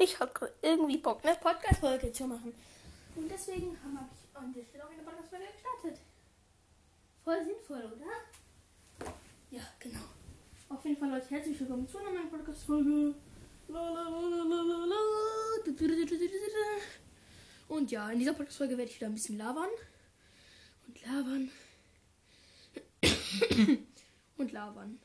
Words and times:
Ich 0.00 0.20
habe 0.20 0.52
irgendwie 0.62 0.98
Bock, 0.98 1.24
eine 1.24 1.34
Podcast-Folge 1.34 2.12
zu 2.12 2.28
machen. 2.28 2.54
Und 3.16 3.28
deswegen 3.28 3.76
habe 3.82 4.06
ich 4.12 4.36
an 4.36 4.52
der 4.52 4.64
Stelle 4.64 4.84
auch 4.84 4.90
eine 4.90 5.02
Podcast-Folge 5.02 5.46
gestartet. 5.52 6.00
Voll 7.24 7.44
sinnvoll, 7.44 7.92
oder? 7.96 9.10
Ja, 9.50 9.62
genau. 9.80 10.04
Auf 10.68 10.84
jeden 10.84 10.98
Fall, 10.98 11.10
Leute, 11.10 11.28
herzlich 11.30 11.58
willkommen 11.58 11.88
zu 11.88 11.98
einer 11.98 12.12
neuen 12.12 12.30
Podcast-Folge. 12.30 13.14
Und 17.66 17.90
ja, 17.90 18.10
in 18.10 18.20
dieser 18.20 18.34
Podcast-Folge 18.34 18.78
werde 18.78 18.90
ich 18.90 18.96
wieder 18.96 19.08
ein 19.08 19.14
bisschen 19.14 19.36
labern. 19.36 19.70
Und 20.86 21.02
labern. 21.06 21.50
Und 24.36 24.52
labern. 24.52 25.00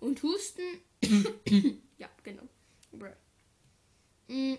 Und 0.00 0.22
husten. 0.22 0.62
ja, 1.98 2.08
genau. 2.22 2.42
Mm. 4.30 4.54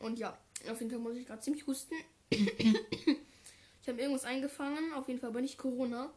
Und 0.00 0.18
ja, 0.18 0.36
auf 0.68 0.80
jeden 0.80 0.90
Fall 0.90 0.98
muss 0.98 1.16
ich 1.16 1.26
gerade 1.26 1.40
ziemlich 1.42 1.66
husten. 1.66 1.94
ich 2.30 3.88
habe 3.88 4.00
irgendwas 4.00 4.24
eingefangen, 4.24 4.92
auf 4.94 5.06
jeden 5.08 5.20
Fall 5.20 5.30
aber 5.30 5.40
nicht 5.40 5.58
Corona. 5.58 6.12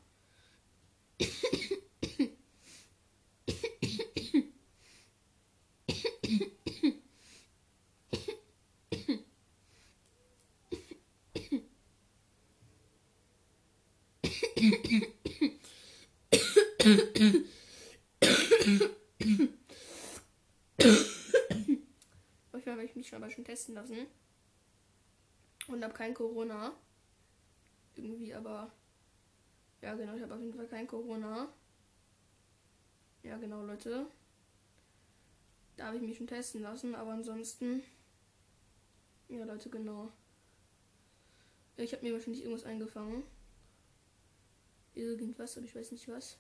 Manchmal 22.52 22.76
habe 22.76 22.86
ich 22.86 22.96
mich 22.96 23.08
schon 23.08 23.22
aber 23.22 23.32
schon 23.32 23.44
testen 23.64 23.76
lassen. 23.76 24.08
Und 25.68 25.84
habe 25.84 25.94
kein 25.94 26.14
Corona. 26.14 26.74
Irgendwie 27.96 28.34
aber. 28.34 28.72
Ja, 29.82 29.96
genau, 29.96 30.16
ich 30.16 30.22
habe 30.22 30.36
auf 30.36 30.42
jeden 30.42 30.54
Fall 30.54 30.68
kein 30.68 30.88
Corona. 30.88 31.48
Ja, 33.24 33.38
genau, 33.38 33.64
Leute. 33.64 34.08
Da 35.78 35.88
habe 35.88 35.98
ich 35.98 36.02
mich 36.02 36.18
schon 36.18 36.28
testen 36.28 36.62
lassen, 36.62 36.96
aber 36.96 37.12
ansonsten. 37.12 37.84
Ja, 39.30 39.46
Leute, 39.46 39.70
genau. 39.70 40.12
Ich 41.78 41.94
habe 41.94 42.04
mir 42.04 42.14
wahrscheinlich 42.14 42.44
irgendwas 42.44 42.66
eingefangen. 42.66 43.24
Irgendwas, 44.94 45.58
aber 45.58 45.66
ich 45.66 45.76
weiß 45.76 45.92
nicht 45.92 46.08
was. 46.08 46.38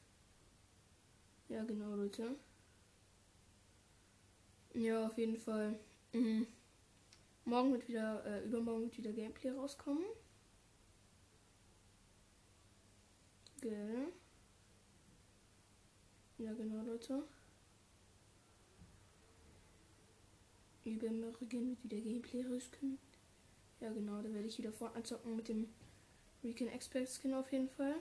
Ja, 1.47 1.63
genau, 1.63 1.95
Leute. 1.95 2.35
Ja, 4.73 5.07
auf 5.07 5.17
jeden 5.17 5.37
Fall. 5.37 5.79
Mhm. 6.11 6.47
Morgen 7.45 7.73
wird 7.73 7.87
wieder, 7.87 8.25
äh, 8.25 8.45
übermorgen 8.45 8.83
wird 8.83 8.97
wieder 8.97 9.11
Gameplay 9.11 9.51
rauskommen. 9.51 10.05
Gell? 13.59 14.13
Ja, 16.37 16.53
genau, 16.53 16.83
Leute. 16.83 17.23
Übermorgen 20.85 21.51
wird 21.51 21.83
wieder 21.83 22.01
Gameplay 22.01 22.45
rauskommen. 22.45 22.97
Ja, 23.81 23.91
genau, 23.91 24.21
da 24.21 24.33
werde 24.33 24.47
ich 24.47 24.57
wieder 24.57 24.71
Fortnite 24.71 25.09
zocken 25.09 25.35
mit 25.35 25.49
dem 25.49 25.67
Recon 26.43 26.69
Expert 26.69 27.09
Skin 27.09 27.33
auf 27.33 27.51
jeden 27.51 27.69
Fall. 27.69 27.95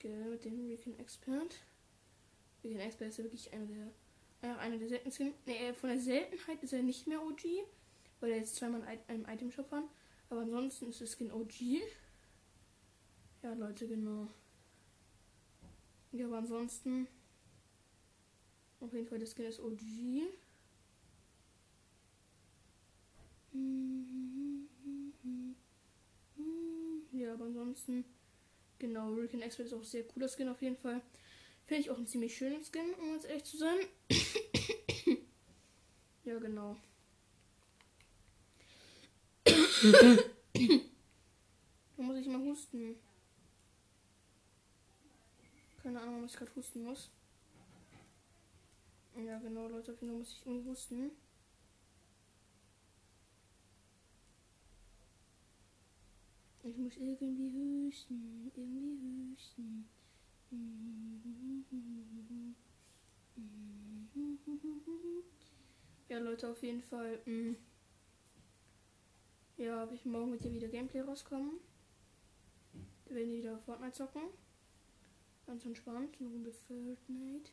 Gell, 0.00 0.30
mit 0.30 0.44
dem 0.44 0.66
Recon 0.66 0.98
Expert. 0.98 1.60
Recon 2.64 2.80
Expert 2.80 3.08
ist 3.08 3.18
ja 3.18 3.24
wirklich 3.24 3.52
einer 3.52 3.66
der 3.66 3.92
äh, 4.42 4.48
einer 4.48 4.78
der 4.78 4.88
seltensten. 4.88 5.32
Nee, 5.46 5.72
von 5.72 5.90
der 5.90 5.98
Seltenheit 5.98 6.62
ist 6.62 6.72
er 6.72 6.82
nicht 6.82 7.06
mehr 7.06 7.22
OG, 7.22 7.44
weil 8.20 8.30
er 8.30 8.38
jetzt 8.38 8.56
zweimal 8.56 8.82
in 8.82 8.98
einem 9.08 9.26
Item-Shop 9.26 9.70
war. 9.70 9.84
Aber 10.30 10.40
ansonsten 10.40 10.88
ist 10.88 11.00
das 11.00 11.16
Skin 11.16 11.32
OG. 11.32 11.80
Ja, 13.42 13.54
Leute, 13.54 13.86
genau. 13.86 14.28
Ja, 16.12 16.26
aber 16.26 16.38
ansonsten. 16.38 17.06
Auf 18.80 18.92
jeden 18.92 19.06
Fall, 19.06 19.18
das 19.18 19.34
Skin 19.34 19.46
ist 19.46 19.60
OG. 19.60 19.80
Ja, 27.12 27.32
aber 27.32 27.46
ansonsten. 27.46 28.04
Genau, 28.78 29.14
Rick 29.14 29.32
Expert 29.34 29.66
ist 29.66 29.72
auch 29.72 29.84
sehr 29.84 30.04
cooler 30.04 30.28
Skin 30.28 30.48
auf 30.48 30.60
jeden 30.60 30.76
Fall. 30.76 31.00
Finde 31.66 31.82
ich 31.82 31.90
auch 31.90 31.98
ein 31.98 32.06
ziemlich 32.06 32.36
schönen 32.36 32.62
Skin, 32.62 32.94
um 32.94 33.14
jetzt 33.14 33.26
ehrlich 33.26 33.44
zu 33.44 33.56
sein. 33.56 33.78
ja, 36.24 36.38
genau. 36.38 36.76
da 41.96 42.02
muss 42.02 42.18
ich 42.18 42.26
mal 42.28 42.40
husten. 42.40 42.94
Keine 45.82 46.00
Ahnung, 46.00 46.22
was 46.22 46.32
ich 46.32 46.38
gerade 46.38 46.54
husten 46.54 46.84
muss. 46.84 47.10
Ja, 49.16 49.38
genau, 49.38 49.66
Leute, 49.68 49.92
auf 49.92 50.00
jeden 50.00 50.12
Fall 50.12 50.18
muss 50.18 50.32
ich 50.32 50.46
irgendwie 50.46 50.68
husten. 50.68 51.10
Ich 56.62 56.76
muss 56.76 56.96
irgendwie 56.96 57.88
husten, 57.88 58.52
irgendwie 58.54 59.32
husten. 59.32 59.88
Ja, 66.08 66.18
Leute, 66.18 66.48
auf 66.48 66.62
jeden 66.62 66.82
Fall. 66.82 67.18
Mh. 67.24 67.32
Mm, 67.32 67.56
ja, 69.56 69.80
habe 69.80 69.94
ich 69.94 70.04
morgen 70.04 70.30
mit 70.30 70.44
dir 70.44 70.52
wieder 70.52 70.68
Gameplay 70.68 71.00
rauskommen. 71.00 71.60
Da 73.06 73.14
werden 73.14 73.30
wir 73.30 73.38
wieder 73.38 73.58
Fortnite 73.58 73.92
zocken. 73.92 74.22
Ganz 75.46 75.64
entspannt. 75.64 76.16
Eine 76.20 76.28
Runde 76.28 76.52
Fortnite. 76.52 77.50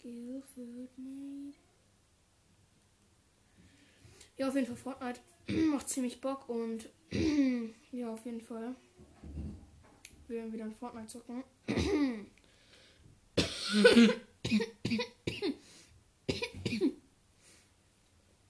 Geh 0.00 0.40
Fortnite. 0.54 1.58
Ja, 4.36 4.48
auf 4.48 4.54
jeden 4.54 4.66
Fall 4.66 4.76
Fortnite 4.76 5.20
macht 5.70 5.88
ziemlich 5.88 6.20
Bock 6.20 6.48
und 6.48 6.88
ja, 7.92 8.12
auf 8.12 8.24
jeden 8.24 8.40
Fall. 8.40 8.74
Wir 10.26 10.38
werden 10.38 10.52
wieder 10.52 10.64
in 10.64 10.74
Fortnite 10.74 11.08
zocken. 11.08 11.44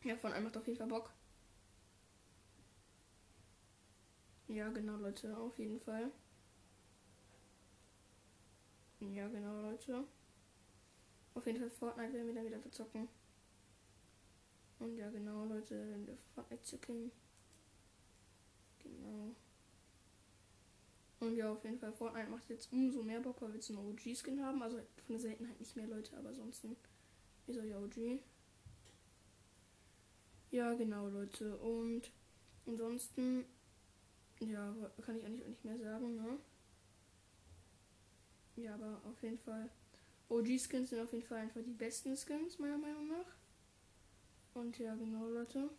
ja, 0.04 0.16
von 0.16 0.32
einem 0.32 0.44
macht 0.44 0.56
auf 0.56 0.66
jeden 0.66 0.78
Fall 0.78 0.86
Bock. 0.86 1.10
Ja, 4.48 4.68
genau, 4.70 4.96
Leute, 4.96 5.36
auf 5.36 5.58
jeden 5.58 5.80
Fall. 5.80 6.12
Ja, 9.00 9.26
genau, 9.28 9.60
Leute. 9.62 10.04
Auf 11.34 11.44
jeden 11.46 11.58
Fall 11.58 11.70
Fortnite 11.70 12.12
werden 12.12 12.28
wir 12.28 12.34
dann 12.34 12.46
wieder 12.46 12.70
zocken. 12.70 13.08
Und 14.78 14.96
ja, 14.96 15.10
genau, 15.10 15.44
Leute, 15.44 15.74
wenn 15.90 16.06
wir 16.06 16.16
Fortnite 16.34 16.62
zocken. 16.62 17.10
Genau. 18.80 19.34
Und 21.24 21.36
ja, 21.36 21.50
auf 21.50 21.64
jeden 21.64 21.78
Fall, 21.78 21.92
Fortnite 21.92 22.28
macht 22.28 22.48
jetzt 22.50 22.70
umso 22.72 23.02
mehr 23.02 23.20
Bock, 23.20 23.40
weil 23.40 23.48
wir 23.48 23.54
jetzt 23.56 23.70
einen 23.70 23.78
OG-Skin 23.78 24.42
haben. 24.44 24.62
Also 24.62 24.76
von 24.76 25.14
der 25.14 25.20
Seltenheit 25.20 25.58
nicht 25.58 25.74
mehr 25.74 25.86
Leute, 25.86 26.16
aber 26.18 26.28
ansonsten 26.28 26.76
ist 27.46 27.56
er 27.56 27.64
ja 27.64 27.78
OG. 27.78 28.20
Ja, 30.50 30.74
genau, 30.74 31.08
Leute. 31.08 31.56
Und 31.58 32.12
ansonsten, 32.66 33.44
ja, 34.40 34.74
kann 35.02 35.16
ich 35.16 35.24
eigentlich 35.24 35.44
auch 35.44 35.48
nicht 35.48 35.64
mehr 35.64 35.78
sagen, 35.78 36.14
ne? 36.16 36.38
Ja, 38.56 38.74
aber 38.74 39.00
auf 39.04 39.22
jeden 39.22 39.38
Fall, 39.38 39.70
OG-Skins 40.28 40.90
sind 40.90 41.00
auf 41.00 41.12
jeden 41.12 41.26
Fall 41.26 41.38
einfach 41.38 41.62
die 41.62 41.72
besten 41.72 42.16
Skins, 42.16 42.58
meiner 42.58 42.78
Meinung 42.78 43.08
nach. 43.08 43.36
Und 44.54 44.78
ja, 44.78 44.94
genau, 44.94 45.28
Leute. 45.28 45.70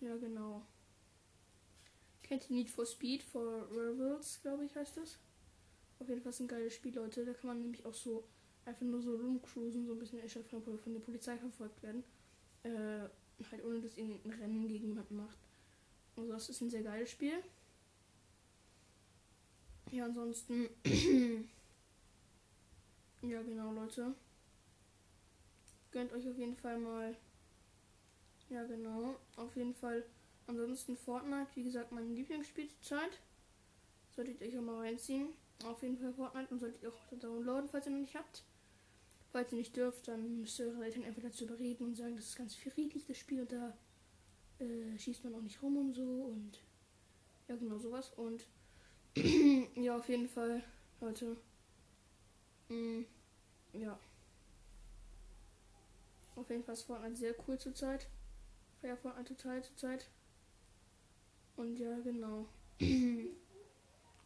Ja, 0.00 0.16
genau. 0.16 0.66
Kennt 2.30 2.48
ihr 2.48 2.54
Need 2.54 2.70
for 2.70 2.86
Speed 2.86 3.24
for 3.24 3.66
Rebels, 3.72 4.38
glaube 4.40 4.64
ich, 4.64 4.76
heißt 4.76 4.96
das? 4.98 5.18
Auf 5.98 6.08
jeden 6.08 6.22
Fall 6.22 6.30
ist 6.30 6.38
ein 6.38 6.46
geiles 6.46 6.72
Spiel, 6.72 6.94
Leute. 6.94 7.24
Da 7.24 7.32
kann 7.34 7.48
man 7.48 7.60
nämlich 7.60 7.84
auch 7.84 7.92
so 7.92 8.22
einfach 8.64 8.82
nur 8.82 9.02
so 9.02 9.16
rumcruisen, 9.16 9.84
so 9.84 9.94
ein 9.94 9.98
bisschen 9.98 10.20
von, 10.44 10.78
von 10.78 10.92
der 10.92 11.00
Polizei 11.00 11.36
verfolgt 11.36 11.82
werden. 11.82 12.04
Äh, 12.62 13.08
halt 13.50 13.64
ohne 13.64 13.80
dass 13.80 13.96
ihr 13.96 14.04
ein 14.04 14.20
Rennen 14.40 14.68
gegen 14.68 14.90
jemanden 14.90 15.16
macht. 15.16 15.38
Also 16.16 16.30
das 16.30 16.48
ist 16.50 16.60
ein 16.60 16.70
sehr 16.70 16.84
geiles 16.84 17.10
Spiel. 17.10 17.42
Ja, 19.90 20.04
ansonsten. 20.04 20.68
ja, 23.22 23.42
genau, 23.42 23.72
Leute. 23.72 24.14
Gönnt 25.90 26.12
euch 26.12 26.28
auf 26.28 26.38
jeden 26.38 26.54
Fall 26.54 26.78
mal. 26.78 27.16
Ja, 28.50 28.62
genau. 28.62 29.16
Auf 29.34 29.56
jeden 29.56 29.74
Fall 29.74 30.04
Ansonsten 30.50 30.96
Fortnite, 30.96 31.46
wie 31.54 31.62
gesagt, 31.62 31.92
mein 31.92 32.12
Lieblingsspiel 32.12 32.68
zur 32.68 32.98
Zeit. 32.98 33.20
Solltet 34.16 34.40
ihr 34.40 34.48
euch 34.48 34.58
auch 34.58 34.62
mal 34.62 34.78
reinziehen. 34.78 35.28
Auf 35.64 35.80
jeden 35.80 35.96
Fall 35.96 36.12
Fortnite 36.12 36.52
und 36.52 36.58
solltet 36.58 36.82
ihr 36.82 36.88
auch 36.88 37.18
downloaden, 37.20 37.68
falls 37.68 37.86
ihr 37.86 37.92
noch 37.92 38.00
nicht 38.00 38.16
habt. 38.16 38.42
Falls 39.30 39.52
ihr 39.52 39.58
nicht 39.58 39.76
dürft, 39.76 40.08
dann 40.08 40.40
müsst 40.40 40.58
ihr 40.58 40.66
eure 40.66 40.86
Eltern 40.86 41.04
einfach 41.04 41.22
dazu 41.22 41.44
überreden 41.44 41.84
und 41.84 41.94
sagen, 41.94 42.16
das 42.16 42.30
ist 42.30 42.36
ganz 42.36 42.56
friedlich, 42.56 43.06
das 43.06 43.16
Spiel. 43.16 43.42
Und 43.42 43.52
da 43.52 43.78
äh, 44.58 44.98
schießt 44.98 45.22
man 45.22 45.36
auch 45.36 45.40
nicht 45.40 45.62
rum 45.62 45.76
und 45.76 45.94
so. 45.94 46.02
Und 46.02 46.58
ja, 47.46 47.54
genau 47.54 47.78
sowas. 47.78 48.12
Und 48.16 48.44
ja, 49.76 49.96
auf 49.96 50.08
jeden 50.08 50.28
Fall, 50.28 50.64
Leute. 51.00 51.36
Mm, 52.70 53.02
ja. 53.74 53.96
Auf 56.34 56.50
jeden 56.50 56.64
Fall 56.64 56.74
ist 56.74 56.82
Fortnite 56.82 57.14
sehr 57.14 57.34
cool 57.46 57.56
zurzeit. 57.56 58.08
Ja, 58.82 58.96
Fortnite 58.96 59.36
total 59.36 59.62
zurzeit. 59.62 60.10
Und 61.60 61.78
ja, 61.78 61.94
genau. 62.00 62.48
Auf 62.78 62.80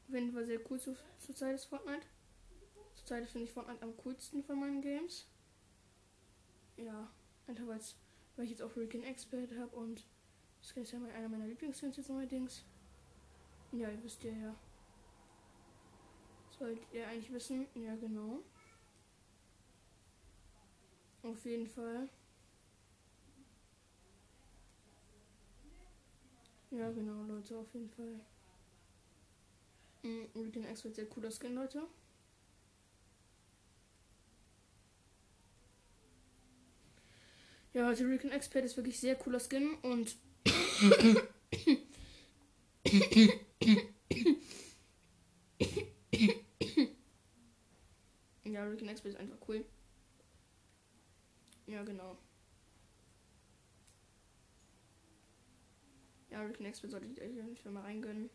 jeden 0.09 0.33
sehr 0.47 0.61
cool 0.71 0.79
zu, 0.79 0.97
zurzeit 1.19 1.57
ist 1.57 1.65
Fortnite. 1.65 2.07
Zurzeit 2.95 3.27
finde 3.27 3.47
ich 3.47 3.53
Fortnite 3.53 3.83
am 3.83 3.97
coolsten 3.97 4.45
von 4.45 4.61
meinen 4.61 4.81
Games. 4.81 5.27
Ja, 6.77 7.11
einfach 7.49 7.67
weil 8.37 8.45
ich 8.45 8.53
jetzt 8.53 8.63
auch 8.63 8.77
Rick 8.77 8.95
Expert 8.95 9.51
habe 9.59 9.75
und 9.75 10.07
das 10.61 10.77
ist 10.77 10.93
ja 10.93 11.01
einer 11.13 11.29
meiner 11.29 11.49
Lieblingsgames 11.49 11.97
jetzt 11.97 12.09
neuerdings. 12.09 12.65
Ja, 13.73 13.91
ihr 13.91 14.05
wisst 14.05 14.23
ja 14.23 14.31
ja. 14.31 14.55
Sollt 16.57 16.87
ihr 16.93 17.09
eigentlich 17.09 17.33
wissen? 17.33 17.67
Ja, 17.75 17.97
genau. 17.97 18.45
Auf 21.25 21.45
jeden 21.45 21.67
Fall. 21.67 22.09
Ja, 26.77 26.91
genau, 26.91 27.23
Leute, 27.23 27.57
auf 27.57 27.73
jeden 27.73 27.89
Fall. 27.89 28.19
Mhm, 30.03 30.27
Weekend 30.35 30.67
X 30.69 30.83
wird 30.85 30.97
sehr 30.97 31.07
cooler 31.07 31.31
Skin, 31.31 31.55
Leute. 31.55 31.87
Ja, 37.73 37.87
also 37.89 38.05
Recon 38.05 38.33
Expert 38.33 38.65
ist 38.65 38.77
wirklich 38.77 38.99
sehr 38.99 39.15
cooler 39.15 39.39
Skin 39.41 39.75
und 39.83 40.17
ja, 48.45 48.65
Recon 48.65 48.89
Expert 48.89 49.13
ist 49.13 49.21
einfach 49.21 49.39
cool. 49.49 49.65
Ja, 51.67 51.85
genau. 51.85 52.19
Ja, 56.35 56.41
American 56.41 56.67
Expert 56.67 56.91
solltet 56.91 57.17
ihr 57.17 57.23
euch 57.23 57.31
auf 57.31 57.47
jeden 57.47 57.57
Fall 57.57 57.71
mal 57.71 57.83
reingönnen. 57.83 58.29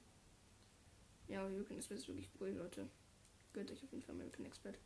Ja, 1.27 1.45
American 1.45 1.75
Expert 1.75 1.97
ist 1.97 2.07
wirklich 2.07 2.29
cool, 2.39 2.51
Leute. 2.51 2.87
Gönnt 3.51 3.69
euch 3.71 3.83
auf 3.83 3.91
jeden 3.91 4.01
Fall 4.01 4.15
American 4.15 4.45
Expert. 4.45 4.79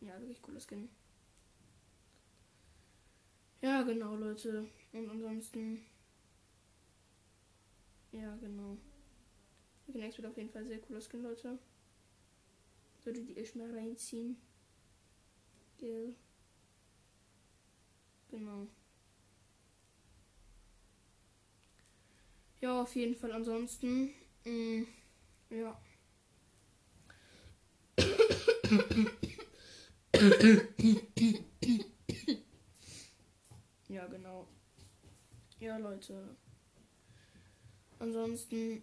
Ja, 0.00 0.20
wirklich 0.20 0.40
cooler 0.40 0.60
Skin. 0.60 0.88
Ja, 3.60 3.82
genau, 3.82 4.14
Leute. 4.14 4.68
Und 4.92 5.10
ansonsten. 5.10 5.84
Ja, 8.12 8.36
genau. 8.36 8.76
American 9.88 10.02
Expert 10.02 10.26
auf 10.26 10.36
jeden 10.36 10.50
Fall 10.50 10.64
sehr 10.64 10.78
cooler 10.78 11.00
Skin, 11.00 11.24
Leute. 11.24 11.58
Solltet 13.00 13.28
ihr 13.30 13.36
euch 13.36 13.56
mal 13.56 13.76
reinziehen. 13.76 14.36
Gell. 15.78 16.14
Genau. 18.28 18.68
Ja, 22.60 22.82
auf 22.82 22.94
jeden 22.96 23.14
Fall. 23.14 23.32
Ansonsten, 23.32 24.10
mh, 24.44 24.50
mm, 24.50 24.86
ja. 25.50 25.80
ja, 33.88 34.06
genau. 34.06 34.48
Ja, 35.60 35.76
Leute. 35.78 36.36
Ansonsten. 37.98 38.82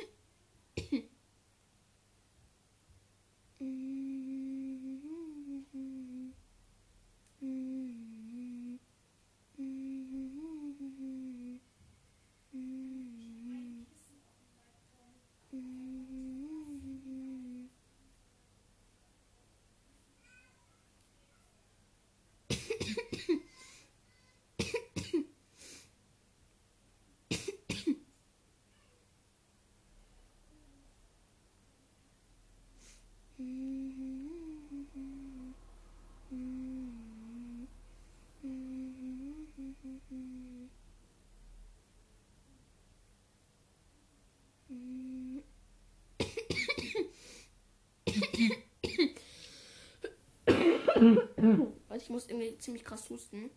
ich 51.97 52.09
muss 52.09 52.27
irgendwie 52.27 52.57
ziemlich 52.57 52.83
krass 52.83 53.09
husten. 53.09 53.49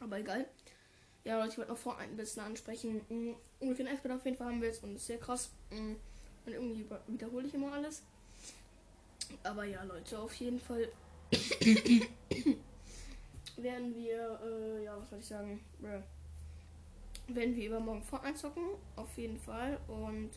Aber 0.00 0.18
egal. 0.18 0.46
Ja, 1.24 1.38
Leute, 1.38 1.52
ich 1.52 1.58
wollte 1.58 1.72
noch 1.72 1.78
vor 1.78 1.98
ein 1.98 2.16
bisschen 2.16 2.42
ansprechen. 2.42 3.00
Mhm. 3.08 3.36
Ungefähr 3.60 3.86
ein 3.86 3.92
Expert 3.92 4.12
auf 4.12 4.24
jeden 4.24 4.36
Fall 4.36 4.48
haben 4.48 4.60
wir 4.60 4.68
jetzt 4.68 4.82
und 4.82 4.96
ist 4.96 5.06
sehr 5.06 5.18
krass. 5.18 5.50
Mhm. 5.70 5.96
Und 6.46 6.52
irgendwie 6.52 6.86
wiederhole 7.06 7.46
ich 7.46 7.54
immer 7.54 7.72
alles. 7.72 8.02
Aber 9.42 9.64
ja, 9.64 9.82
Leute, 9.82 10.18
auf 10.18 10.34
jeden 10.36 10.58
Fall 10.58 10.88
werden 13.56 13.94
wir, 13.94 14.40
äh, 14.42 14.84
ja, 14.84 14.98
was 14.98 15.10
soll 15.10 15.18
ich 15.18 15.26
sagen, 15.26 15.60
werden 17.26 17.56
wir 17.56 17.66
übermorgen 17.66 18.02
vor 18.02 18.22
einzocken. 18.22 18.64
Auf 18.96 19.16
jeden 19.18 19.38
Fall. 19.38 19.78
Und 19.88 20.30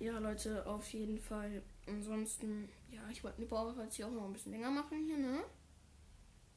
ja, 0.00 0.18
Leute, 0.18 0.66
auf 0.66 0.92
jeden 0.92 1.18
Fall. 1.18 1.62
Ansonsten, 1.86 2.68
ja, 2.90 3.08
ich 3.10 3.22
wollte 3.22 3.40
die 3.40 3.46
Pause 3.46 3.82
jetzt 3.82 3.96
hier 3.96 4.06
auch 4.06 4.12
noch 4.12 4.24
ein 4.24 4.32
bisschen 4.32 4.52
länger 4.52 4.70
machen 4.70 5.04
hier, 5.04 5.18
ne? 5.18 5.44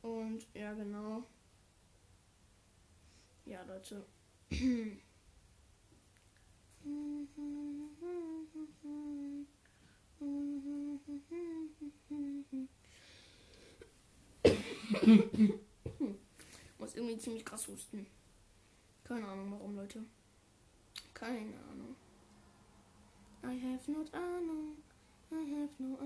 Und 0.02 0.48
ja, 0.54 0.74
genau. 0.74 1.24
Leute. 3.68 4.06
Muss 16.80 16.96
irgendwie 16.96 17.18
ziemlich 17.18 17.46
krass 17.46 17.68
husten. 17.68 18.08
Keine 19.04 19.28
Ahnung 19.28 19.52
warum, 19.52 19.76
Leute. 19.76 20.04
Keine 21.14 21.58
Ahnung. 21.70 21.96
I 23.44 23.60
have 23.62 23.92
not 23.92 24.14
Ahnung. 24.14 24.78
I 25.30 25.44
have 25.44 25.70
no. 25.80 25.98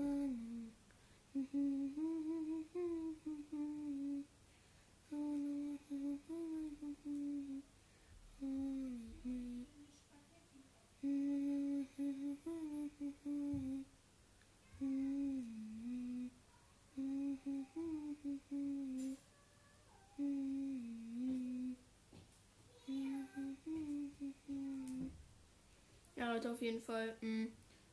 Ja, 26.14 26.32
Leute, 26.32 26.52
auf 26.52 26.62
jeden 26.62 26.80
Fall 26.80 27.16
mh, 27.20 27.48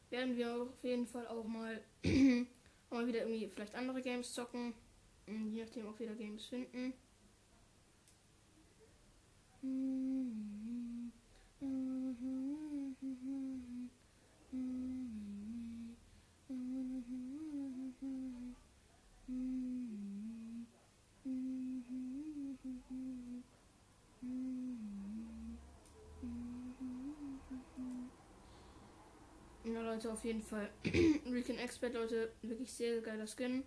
werden 0.09 0.35
wir 0.37 0.63
auf 0.63 0.83
jeden 0.83 1.07
Fall 1.07 1.27
auch 1.27 1.45
mal, 1.45 1.81
mal 2.89 3.07
wieder 3.07 3.21
irgendwie 3.21 3.47
vielleicht 3.47 3.75
andere 3.75 4.01
Games 4.01 4.33
zocken. 4.33 4.73
Mh, 5.27 5.51
je 5.53 5.63
nachdem, 5.63 5.87
ob 5.87 5.99
wir 5.99 6.07
da 6.07 6.13
Games 6.13 6.45
finden. 6.45 6.93
Auf 30.09 30.25
jeden 30.25 30.41
Fall. 30.41 30.69
Recon 31.31 31.59
Expert, 31.59 31.93
Leute, 31.93 32.31
wirklich 32.41 32.71
sehr 32.71 32.99
geiler 33.01 33.27
Skin. 33.27 33.63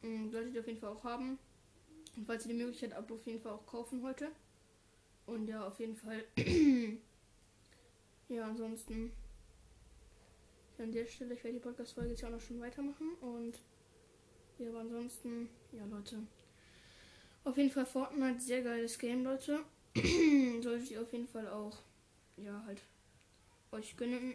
Mhm, 0.00 0.30
solltet 0.30 0.54
ihr 0.54 0.60
auf 0.60 0.66
jeden 0.66 0.78
Fall 0.78 0.90
auch 0.90 1.04
haben. 1.04 1.38
Und 2.16 2.26
falls 2.26 2.46
ihr 2.46 2.54
die 2.54 2.62
Möglichkeit 2.62 2.94
habt, 2.94 3.12
auf 3.12 3.26
jeden 3.26 3.40
Fall 3.40 3.52
auch 3.52 3.66
kaufen 3.66 4.02
heute. 4.02 4.30
Und 5.26 5.46
ja, 5.46 5.66
auf 5.66 5.78
jeden 5.78 5.94
Fall. 5.94 6.24
ja, 8.28 8.46
ansonsten. 8.46 9.12
An 10.78 10.90
der 10.90 11.06
Stelle, 11.06 11.34
ich 11.34 11.44
werde 11.44 11.58
die 11.58 11.62
Podcast-Folge 11.62 12.10
jetzt 12.10 12.24
auch 12.24 12.30
noch 12.30 12.40
schon 12.40 12.60
weitermachen. 12.60 13.12
Und 13.20 13.60
ja, 14.58 14.70
aber 14.70 14.80
ansonsten, 14.80 15.50
ja, 15.72 15.84
Leute. 15.84 16.22
Auf 17.44 17.58
jeden 17.58 17.70
Fall 17.70 17.84
Fortnite, 17.84 18.40
sehr 18.40 18.62
geiles 18.62 18.98
Game, 18.98 19.22
Leute. 19.22 19.60
Solltet 20.62 20.90
ihr 20.90 21.02
auf 21.02 21.12
jeden 21.12 21.28
Fall 21.28 21.48
auch, 21.48 21.78
ja, 22.36 22.64
halt 22.64 22.80
euch 23.70 23.96
gönnen. 23.96 24.34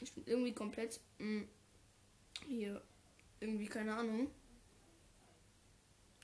Ich 0.00 0.12
bin 0.14 0.24
irgendwie 0.26 0.52
komplett 0.52 1.00
mh, 1.18 1.44
hier 2.46 2.82
irgendwie 3.40 3.66
keine 3.66 3.96
Ahnung. 3.96 4.30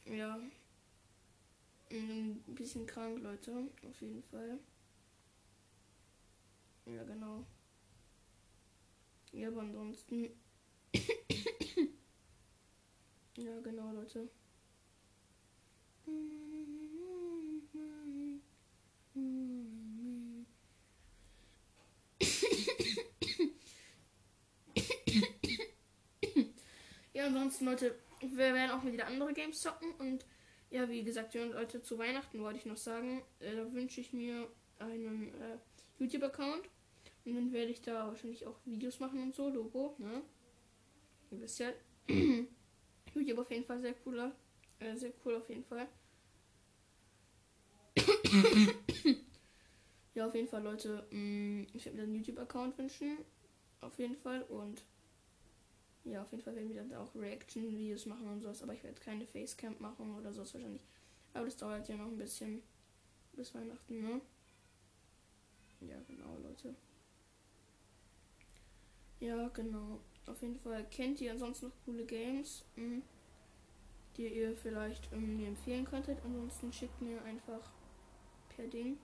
Ja. 0.07 0.39
Ein 1.91 2.43
bisschen 2.47 2.87
krank, 2.87 3.23
Leute. 3.23 3.69
Auf 3.87 4.01
jeden 4.01 4.23
Fall. 4.25 4.59
Ja, 6.87 7.05
genau. 7.05 7.45
Ja, 9.33 9.49
aber 9.49 9.61
ansonsten. 9.61 10.31
ja, 13.37 13.61
genau, 13.61 13.93
Leute. 13.93 14.29
Ja, 27.23 27.29
ansonsten, 27.29 27.67
Leute, 27.67 27.95
wir 28.21 28.37
werden 28.37 28.73
auch 28.73 28.85
wieder 28.85 29.07
andere 29.07 29.33
Games 29.33 29.61
zocken. 29.61 29.93
Und 30.01 30.25
ja, 30.71 30.89
wie 30.89 31.05
gesagt, 31.05 31.35
Leute, 31.35 31.81
zu 31.81 31.97
Weihnachten 31.97 32.41
wollte 32.41 32.59
ich 32.59 32.67
noch 32.67 32.77
sagen, 32.77 33.23
äh, 33.39 33.55
da 33.55 33.73
wünsche 33.73 34.01
ich 34.01 34.13
mir 34.13 34.49
einen 34.81 35.29
äh, 35.29 35.59
YouTube-Account. 36.01 36.69
Und 37.25 37.35
dann 37.37 37.53
werde 37.53 37.71
ich 37.71 37.81
da 37.81 38.09
wahrscheinlich 38.09 38.45
auch 38.47 38.59
Videos 38.65 38.99
machen 38.99 39.23
und 39.23 39.37
so, 39.37 39.49
Logo, 39.49 39.95
ne? 39.99 40.23
Ihr 41.31 41.41
wisst 41.41 41.61
ja. 41.61 41.71
YouTube 43.15 43.39
auf 43.39 43.51
jeden 43.51 43.65
Fall 43.65 43.81
sehr 43.81 43.95
cooler. 43.95 44.35
Äh, 44.81 44.97
sehr 44.97 45.13
cool 45.25 45.37
auf 45.37 45.49
jeden 45.49 45.65
Fall. 45.65 45.87
Ja, 50.15 50.27
auf 50.27 50.35
jeden 50.35 50.49
Fall, 50.49 50.63
Leute. 50.63 51.07
Mm, 51.11 51.67
ich 51.73 51.85
werde 51.85 51.99
mir 51.99 52.05
einen 52.05 52.15
YouTube-Account 52.17 52.79
wünschen. 52.79 53.19
Auf 53.81 53.99
jeden 53.99 54.17
Fall. 54.17 54.43
Und 54.43 54.85
ja, 56.05 56.23
auf 56.23 56.31
jeden 56.33 56.43
Fall 56.43 56.57
werden 56.57 56.69
wir 56.69 56.83
dann 56.83 56.95
auch 56.95 57.15
Reaction-Videos 57.15 58.07
machen 58.07 58.27
und 58.29 58.41
sowas. 58.41 58.63
Aber 58.63 58.75
ich 58.75 58.83
werde 58.83 59.01
keine 59.01 59.27
Facecamp 59.27 59.81
machen 59.81 60.15
oder 60.15 60.33
sowas 60.33 60.55
wahrscheinlich. 60.55 60.83
Aber 61.35 61.45
das 61.47 61.57
dauert 61.57 61.89
ja 61.89 61.97
noch 61.97 62.07
ein 62.09 62.19
bisschen. 62.19 62.63
Bis 63.35 63.55
Weihnachten, 63.55 64.03
ne? 64.03 64.21
Ja, 65.81 65.97
genau, 66.07 66.37
Leute. 66.43 66.75
Ja, 69.21 69.49
genau. 69.49 70.01
Auf 70.27 70.43
jeden 70.43 70.59
Fall 70.59 70.85
kennt 70.91 71.21
ihr 71.21 71.33
ansonsten 71.33 71.67
noch 71.67 71.85
coole 71.85 72.05
Games, 72.05 72.65
mh, 72.77 72.83
hm, 72.83 73.03
die 74.17 74.29
ihr 74.29 74.57
vielleicht 74.57 75.11
mir 75.13 75.49
empfehlen 75.49 75.85
könntet. 75.85 76.19
Ansonsten 76.25 76.73
schickt 76.73 77.01
mir 77.01 77.23
einfach 77.23 77.71
per 78.57 78.67
Ding. 78.67 78.99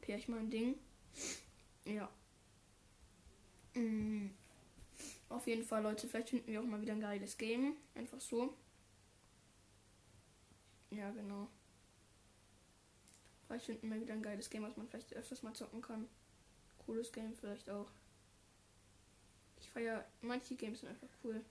per 0.00 0.16
ich 0.16 0.28
mein 0.28 0.50
Ding. 0.50 0.74
Ja. 1.84 2.08
Mhm. 3.74 4.34
Auf 5.28 5.46
jeden 5.46 5.62
Fall, 5.64 5.82
Leute, 5.82 6.08
vielleicht 6.08 6.30
finden 6.30 6.50
wir 6.50 6.60
auch 6.60 6.66
mal 6.66 6.80
wieder 6.80 6.92
ein 6.92 7.00
geiles 7.00 7.38
Game. 7.38 7.76
Einfach 7.94 8.20
so. 8.20 8.54
Ja, 10.90 11.10
genau. 11.12 11.48
Vielleicht 13.46 13.66
finden 13.66 13.88
wir 13.88 14.00
wieder 14.00 14.14
ein 14.14 14.22
geiles 14.22 14.50
Game, 14.50 14.64
was 14.64 14.76
man 14.76 14.88
vielleicht 14.88 15.12
öfters 15.14 15.42
mal 15.42 15.54
zocken 15.54 15.80
kann. 15.80 16.08
Cooles 16.84 17.12
Game 17.12 17.34
vielleicht 17.36 17.70
auch. 17.70 17.90
Ich 19.60 19.70
feiere, 19.70 20.04
manche 20.20 20.56
Games 20.56 20.80
sind 20.80 20.88
einfach 20.88 21.08
cool. 21.22 21.44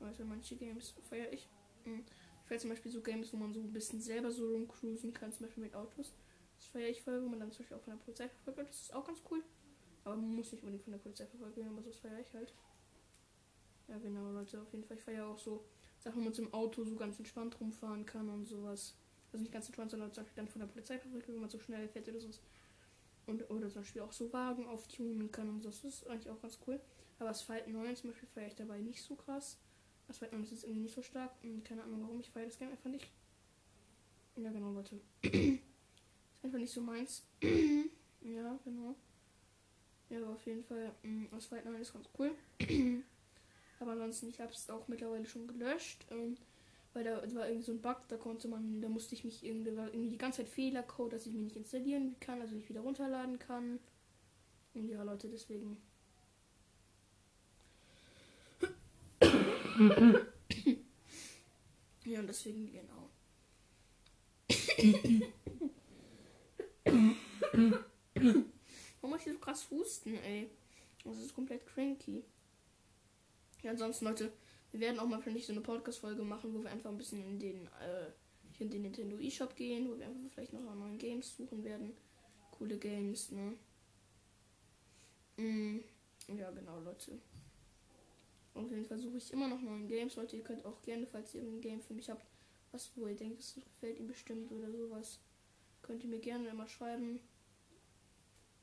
Also 0.00 0.24
manche 0.24 0.56
Games 0.56 0.94
feiere 1.08 1.32
ich. 1.32 1.48
Hm. 1.84 2.04
Ich 2.42 2.48
feiere 2.48 2.58
zum 2.58 2.70
Beispiel 2.70 2.90
so 2.90 3.00
Games, 3.00 3.32
wo 3.32 3.36
man 3.36 3.52
so 3.52 3.60
ein 3.60 3.72
bisschen 3.72 4.00
selber 4.00 4.30
so 4.30 4.52
rumcruisen 4.52 5.12
kann, 5.12 5.32
zum 5.32 5.46
Beispiel 5.46 5.64
mit 5.64 5.74
Autos. 5.74 6.12
Das 6.56 6.66
feiere 6.66 6.88
ich 6.88 7.02
voll, 7.02 7.22
wo 7.22 7.28
man 7.28 7.40
dann 7.40 7.50
zum 7.52 7.60
Beispiel 7.60 7.76
auch 7.76 7.82
von 7.82 7.94
der 7.94 8.04
Polizei 8.04 8.28
verfolgt 8.28 8.58
wird. 8.58 8.68
Das 8.68 8.80
ist 8.82 8.94
auch 8.94 9.06
ganz 9.06 9.22
cool. 9.30 9.42
Aber 10.04 10.16
man 10.16 10.34
muss 10.34 10.52
nicht 10.52 10.62
unbedingt 10.62 10.82
von 10.82 10.92
der 10.92 10.98
Polizei 10.98 11.26
verfolgt 11.26 11.56
werden, 11.56 11.68
aber 11.68 11.82
so 11.82 11.92
feiere 11.92 12.20
ich 12.20 12.34
halt. 12.34 12.52
Ja, 13.88 13.98
genau, 13.98 14.30
Leute, 14.30 14.60
auf 14.60 14.72
jeden 14.72 14.84
Fall. 14.84 14.96
Ich 14.96 15.02
feiere 15.02 15.26
auch 15.26 15.38
so 15.38 15.64
Sachen, 15.98 16.20
wo 16.20 16.24
man 16.24 16.34
zum 16.34 16.52
Auto 16.54 16.84
so 16.84 16.96
ganz 16.96 17.18
entspannt 17.18 17.58
rumfahren 17.60 18.06
kann 18.06 18.28
und 18.28 18.46
sowas. 18.46 18.94
Also 19.32 19.42
nicht 19.42 19.52
ganz 19.52 19.66
entspannt, 19.66 19.90
sondern 19.90 20.12
zum 20.12 20.24
Beispiel 20.24 20.42
dann 20.42 20.48
von 20.48 20.60
der 20.60 20.68
Polizei 20.68 20.98
verfolgt 20.98 21.26
wird, 21.26 21.36
wenn 21.36 21.42
man 21.42 21.50
so 21.50 21.58
schnell 21.58 21.88
fährt 21.88 22.08
oder 22.08 22.20
so. 22.20 22.28
Und, 23.26 23.48
oder 23.50 23.68
zum 23.68 23.82
Beispiel 23.82 24.02
auch 24.02 24.12
so 24.12 24.32
Wagen 24.32 24.66
auftunen 24.66 25.30
kann 25.30 25.48
und 25.48 25.62
so. 25.62 25.68
Das 25.68 25.84
ist 25.84 26.06
eigentlich 26.06 26.30
auch 26.30 26.40
ganz 26.40 26.58
cool. 26.66 26.80
Aber 27.18 27.30
Asphalt 27.30 27.68
9 27.68 27.94
zum 27.96 28.10
Beispiel 28.10 28.28
feiere 28.28 28.48
ich 28.48 28.54
dabei 28.54 28.80
nicht 28.80 29.02
so 29.02 29.14
krass. 29.14 29.58
Asphalt 30.10 30.32
9 30.32 30.42
ist 30.42 30.64
irgendwie 30.64 30.82
nicht 30.82 30.94
so 30.94 31.02
stark. 31.02 31.32
Und 31.42 31.64
keine 31.64 31.82
Ahnung 31.82 32.02
warum. 32.02 32.20
Ich 32.20 32.30
feiere 32.30 32.46
das 32.46 32.58
Game 32.58 32.70
einfach 32.70 32.90
nicht. 32.90 33.08
Ja, 34.36 34.50
genau, 34.50 34.72
Leute. 34.72 35.00
ist 35.22 36.44
einfach 36.44 36.58
nicht 36.58 36.72
so 36.72 36.80
meins. 36.80 37.24
ja, 38.20 38.58
genau. 38.64 38.94
Ja, 40.08 40.18
aber 40.18 40.30
auf 40.30 40.44
jeden 40.44 40.64
Fall, 40.64 40.92
mh, 41.02 41.36
Asphalt 41.36 41.64
9 41.64 41.80
ist 41.80 41.92
ganz 41.92 42.08
cool. 42.18 42.32
aber 43.80 43.92
ansonsten, 43.92 44.28
ich 44.28 44.40
habe 44.40 44.52
es 44.52 44.68
auch 44.68 44.88
mittlerweile 44.88 45.26
schon 45.26 45.46
gelöscht. 45.46 46.04
Ähm, 46.10 46.36
weil 46.92 47.04
da 47.04 47.22
war 47.34 47.46
irgendwie 47.46 47.64
so 47.64 47.72
ein 47.72 47.80
Bug, 47.80 47.98
da 48.08 48.16
konnte 48.16 48.48
man, 48.48 48.80
da 48.80 48.88
musste 48.88 49.14
ich 49.14 49.24
mich 49.24 49.44
irgendwie, 49.44 49.76
war 49.76 49.86
irgendwie 49.88 50.10
die 50.10 50.18
ganze 50.18 50.38
Zeit 50.38 50.48
Fehlercode, 50.48 51.12
dass 51.12 51.26
ich 51.26 51.32
mich 51.32 51.44
nicht 51.44 51.56
installieren 51.56 52.16
kann, 52.18 52.40
also 52.40 52.56
nicht 52.56 52.68
wieder 52.68 52.80
runterladen 52.80 53.38
kann. 53.38 53.78
Und 54.74 54.88
ja, 54.88 55.02
Leute, 55.02 55.28
deswegen. 55.28 55.76
Ja, 62.04 62.20
und 62.20 62.26
deswegen, 62.26 62.70
genau. 62.70 63.08
Warum 69.00 69.10
muss 69.10 69.26
ich 69.26 69.32
so 69.32 69.38
krass 69.38 69.70
husten, 69.70 70.14
ey? 70.16 70.50
Das 71.04 71.16
ist 71.18 71.34
komplett 71.34 71.66
cranky. 71.66 72.22
Ja, 73.62 73.70
ansonsten, 73.70 74.04
Leute, 74.04 74.32
wir 74.72 74.80
werden 74.80 75.00
auch 75.00 75.06
mal, 75.06 75.22
finde 75.22 75.38
ich, 75.38 75.46
so 75.46 75.52
eine 75.52 75.62
Podcast-Folge 75.62 76.22
machen, 76.22 76.54
wo 76.54 76.62
wir 76.62 76.70
einfach 76.70 76.90
ein 76.90 76.98
bisschen 76.98 77.24
in 77.24 77.38
den, 77.38 77.66
äh, 77.66 78.10
in 78.58 78.68
den 78.70 78.82
Nintendo 78.82 79.18
eShop 79.18 79.56
gehen, 79.56 79.88
wo 79.88 79.98
wir 79.98 80.06
einfach 80.06 80.20
vielleicht 80.34 80.52
noch 80.52 80.74
neue 80.74 80.96
Games 80.98 81.36
suchen 81.36 81.64
werden. 81.64 81.94
Coole 82.50 82.76
Games, 82.76 83.30
ne? 83.30 83.56
Mm, 85.38 85.78
ja, 86.36 86.50
genau, 86.50 86.80
Leute. 86.80 87.18
Auf 88.54 88.70
jeden 88.70 88.84
Fall 88.84 88.98
suche 88.98 89.18
ich 89.18 89.32
immer 89.32 89.48
noch 89.48 89.60
neue 89.60 89.86
Games, 89.86 90.16
Leute. 90.16 90.36
Ihr 90.36 90.44
könnt 90.44 90.64
auch 90.64 90.82
gerne, 90.82 91.06
falls 91.06 91.34
ihr 91.34 91.42
ein 91.42 91.60
Game 91.60 91.80
für 91.80 91.94
mich 91.94 92.10
habt, 92.10 92.26
was, 92.72 92.90
wo 92.96 93.06
ihr 93.06 93.16
denkt, 93.16 93.40
es 93.40 93.54
gefällt 93.54 93.98
ihm 93.98 94.06
bestimmt 94.06 94.50
oder 94.52 94.70
sowas, 94.70 95.20
könnt 95.82 96.02
ihr 96.02 96.10
mir 96.10 96.20
gerne 96.20 96.48
immer 96.48 96.68
schreiben. 96.68 97.20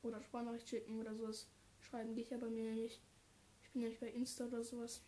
Oder 0.02 0.22
Sprachnachricht 0.22 0.68
schicken 0.68 1.00
oder 1.00 1.14
sowas. 1.14 1.48
Schreiben 1.80 2.14
geht 2.14 2.30
ja 2.30 2.38
bei 2.38 2.48
mir 2.48 2.72
nicht. 2.72 3.00
Ich 3.62 3.70
bin 3.70 3.82
ja 3.82 3.88
nicht 3.88 4.00
bei 4.00 4.10
Insta 4.10 4.46
oder 4.46 4.62
sowas. 4.62 5.02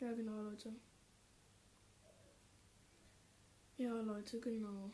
Ja, 0.00 0.12
genau, 0.12 0.42
Leute. 0.42 0.74
Ja, 3.76 4.00
Leute, 4.00 4.38
genau. 4.40 4.90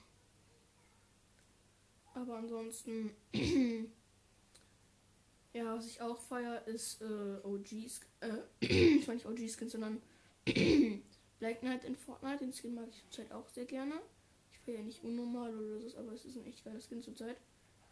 Aber 2.15 2.37
ansonsten, 2.39 3.11
ja, 5.53 5.77
was 5.77 5.87
ich 5.87 6.01
auch 6.01 6.21
feier, 6.21 6.67
ist 6.67 7.03
äh, 7.03 7.39
OGs. 7.43 8.01
Äh, 8.21 8.39
ich 8.61 9.07
meine 9.07 9.17
nicht 9.17 9.27
OG-Skins, 9.27 9.73
sondern 9.73 10.01
Black 11.39 11.61
Knight 11.61 11.85
in 11.85 11.97
Fortnite. 11.97 12.39
Den 12.39 12.53
Skin 12.53 12.75
mag 12.75 12.89
ich 12.91 13.03
zurzeit 13.11 13.33
auch 13.33 13.49
sehr 13.49 13.65
gerne. 13.65 13.95
Ich 14.53 14.59
feiere 14.61 14.83
nicht 14.83 15.03
unnormal 15.03 15.55
oder 15.55 15.81
so, 15.81 15.97
aber 15.99 16.13
es 16.13 16.25
ist 16.25 16.37
ein 16.37 16.47
echt 16.47 16.65
geiler 16.65 16.81
Skin 16.81 17.03
zurzeit. 17.03 17.37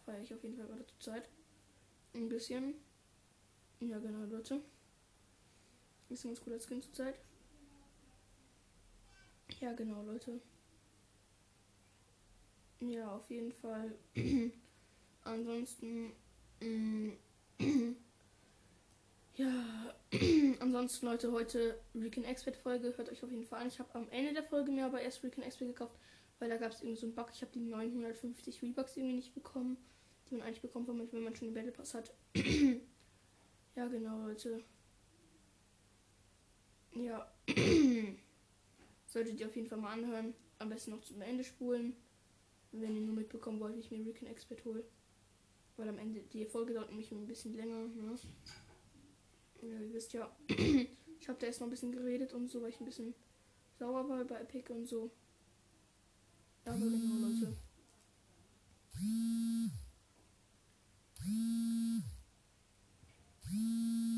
Feiere 0.04 0.22
ich 0.22 0.32
auf 0.32 0.42
jeden 0.42 0.56
Fall 0.56 0.66
gerade 0.66 0.86
zurzeit. 0.86 1.28
Ein 2.14 2.28
bisschen. 2.28 2.74
Ja, 3.80 3.98
genau, 3.98 4.24
Leute. 4.26 4.60
Ist 6.08 6.24
ein 6.24 6.28
ganz 6.28 6.40
cooler 6.40 6.58
Skin 6.60 6.82
zurzeit. 6.82 7.18
Ja, 9.60 9.72
genau, 9.72 10.02
Leute. 10.02 10.40
Ja, 12.80 13.16
auf 13.16 13.28
jeden 13.28 13.52
Fall. 13.52 13.94
ansonsten. 15.28 16.12
Mm, 16.60 17.10
ja, 19.36 19.94
ansonsten, 20.60 21.06
Leute, 21.06 21.32
heute 21.32 21.78
Recon 21.94 22.24
Expert 22.24 22.56
Folge. 22.56 22.96
Hört 22.96 23.10
euch 23.10 23.22
auf 23.22 23.30
jeden 23.30 23.46
Fall 23.46 23.62
an. 23.62 23.68
Ich 23.68 23.78
habe 23.78 23.94
am 23.94 24.08
Ende 24.10 24.32
der 24.32 24.44
Folge 24.44 24.70
mir 24.70 24.86
aber 24.86 25.00
erst 25.00 25.22
Recon 25.24 25.42
Expert 25.42 25.68
gekauft, 25.68 25.96
weil 26.38 26.48
da 26.48 26.56
gab 26.56 26.72
es 26.72 26.80
irgendwie 26.80 27.00
so 27.00 27.06
einen 27.06 27.14
Bug. 27.14 27.28
Ich 27.32 27.42
habe 27.42 27.52
die 27.52 27.60
950 27.60 28.62
Rebucks 28.62 28.96
irgendwie 28.96 29.16
nicht 29.16 29.34
bekommen, 29.34 29.76
die 30.30 30.34
man 30.36 30.46
eigentlich 30.46 30.62
bekommt, 30.62 30.88
wenn 30.88 31.24
man, 31.24 31.34
schon 31.34 31.48
den 31.48 31.54
Battle 31.54 31.72
Pass 31.72 31.94
hat. 31.94 32.12
ja, 33.76 33.88
genau, 33.88 34.26
Leute. 34.26 34.62
Ja. 36.94 37.30
Solltet 39.06 39.40
ihr 39.40 39.46
auf 39.46 39.56
jeden 39.56 39.68
Fall 39.68 39.78
mal 39.78 39.92
anhören. 39.92 40.34
Am 40.58 40.68
besten 40.68 40.90
noch 40.92 41.00
zum 41.00 41.20
Ende 41.22 41.42
spulen. 41.42 41.96
Wenn 42.72 42.94
ihr 42.94 43.02
nur 43.02 43.14
mitbekommen 43.14 43.58
wollt, 43.60 43.74
wie 43.74 43.80
ich 43.80 43.90
mir 43.90 44.06
Recon 44.06 44.28
Expert 44.28 44.64
hole. 44.64 44.84
Weil 45.78 45.88
am 45.88 45.98
Ende 45.98 46.20
die 46.32 46.44
Folge 46.44 46.74
dauert 46.74 46.90
nämlich 46.90 47.10
ein 47.12 47.26
bisschen 47.26 47.54
länger. 47.54 47.86
Ne? 47.86 48.14
Ja, 49.62 49.80
ihr 49.80 49.94
wisst 49.94 50.12
ja. 50.12 50.30
ich 50.48 51.28
habe 51.28 51.38
da 51.38 51.46
erst 51.46 51.60
noch 51.60 51.68
ein 51.68 51.70
bisschen 51.70 51.92
geredet 51.92 52.34
und 52.34 52.50
so, 52.50 52.60
weil 52.60 52.70
ich 52.70 52.80
ein 52.80 52.84
bisschen 52.84 53.14
sauer 53.78 54.08
war 54.08 54.24
bei 54.24 54.40
Epic 54.40 54.72
und 54.72 54.86
so. 54.86 55.08
Ja, 56.66 56.72
aber 56.72 56.80
genau, 56.80 57.28
Leute. 57.28 57.56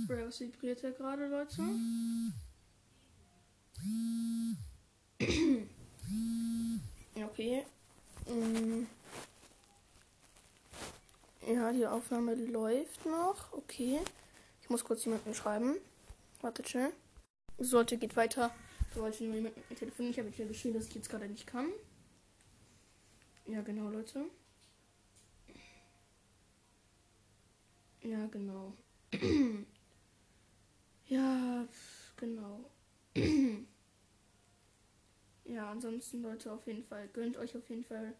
Bro, 0.06 0.26
was 0.26 0.40
vibriert 0.40 0.80
ja 0.82 0.90
gerade, 0.90 1.28
Leute? 1.28 1.62
okay. 7.22 7.64
Mm. 8.26 8.86
Ja, 11.46 11.72
die 11.72 11.86
Aufnahme 11.86 12.34
läuft 12.34 13.06
noch. 13.06 13.52
Okay. 13.52 13.98
Ich 14.62 14.68
muss 14.68 14.84
kurz 14.84 15.04
jemanden 15.04 15.34
schreiben. 15.34 15.76
Wartet 16.42 16.68
schnell. 16.68 16.92
Sollte 17.58 17.96
geht 17.96 18.16
weiter. 18.16 18.54
Ich 18.90 18.96
wollte 18.96 19.24
nur 19.24 19.34
jemanden 19.34 19.62
telefonieren. 19.74 20.12
Ich 20.12 20.18
habe 20.18 20.28
jetzt 20.28 20.48
geschrieben, 20.48 20.74
dass 20.74 20.88
ich 20.88 20.94
jetzt 20.94 21.08
gerade 21.08 21.28
nicht 21.28 21.46
kann. 21.46 21.68
Ja, 23.46 23.62
genau, 23.62 23.88
Leute. 23.88 24.26
Ja, 28.02 28.26
genau. 28.26 28.72
ja, 31.06 31.66
genau. 32.16 32.70
ja, 35.44 35.70
ansonsten, 35.70 36.22
Leute, 36.22 36.52
auf 36.52 36.66
jeden 36.66 36.84
Fall. 36.84 37.08
Gönnt 37.08 37.36
euch 37.36 37.56
auf 37.56 37.68
jeden 37.68 37.84
Fall 37.84 38.14